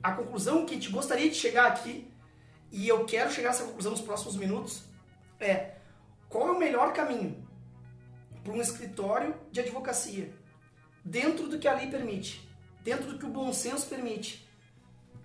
[0.03, 2.11] a conclusão que a gente gostaria de chegar aqui
[2.71, 4.83] e eu quero chegar a essa conclusão nos próximos minutos
[5.41, 5.77] é
[6.29, 7.45] qual é o melhor caminho
[8.45, 10.33] para um escritório de advocacia
[11.05, 12.49] dentro do que a lei permite,
[12.83, 14.49] dentro do que o bom senso permite,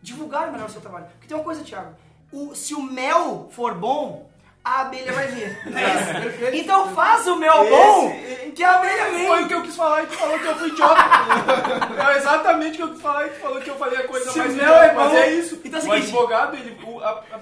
[0.02, 1.08] divulgar melhor o seu trabalho.
[1.08, 1.96] Porque tem uma coisa, Thiago,
[2.32, 4.31] o- se o mel for bom,
[4.64, 5.28] a abelha vai.
[5.66, 6.56] Não é?
[6.58, 8.16] Então faz o mel bom,
[8.56, 9.28] que a abelha vem.
[9.28, 11.02] Foi o que eu quis falar e tu falou que eu fui idiota.
[12.14, 14.32] é exatamente o que eu quis falar e tu falou que eu falei a coisa
[14.32, 14.86] Se mais o meu idiota.
[14.86, 15.62] é Mas bom- é isso.
[15.66, 17.40] Então é o seguinte- advogado, ele, o- a, a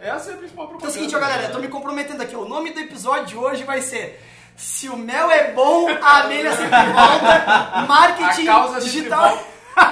[0.00, 0.76] essa é a principal propaganda.
[0.76, 2.36] Então é o seguinte, ó, galera, eu tô me comprometendo aqui.
[2.36, 4.22] O nome do episódio de hoje vai ser
[4.56, 7.84] Se o mel é bom, a abelha sempre volta.
[7.88, 9.38] Marketing digital.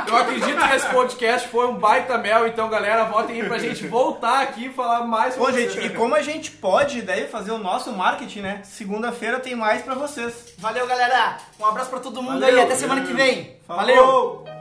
[0.07, 3.87] Eu acredito que esse podcast foi um baita mel, então galera, votem aí pra gente
[3.87, 7.51] voltar aqui e falar mais Bom, sobre gente, e como a gente pode daí fazer
[7.51, 8.61] o nosso marketing, né?
[8.63, 10.55] Segunda-feira tem mais pra vocês.
[10.59, 11.39] Valeu, galera.
[11.61, 12.57] Um abraço pra todo mundo Valeu.
[12.59, 12.65] aí.
[12.65, 13.57] Até semana que vem.
[13.67, 14.45] Falou!
[14.45, 14.57] Valeu.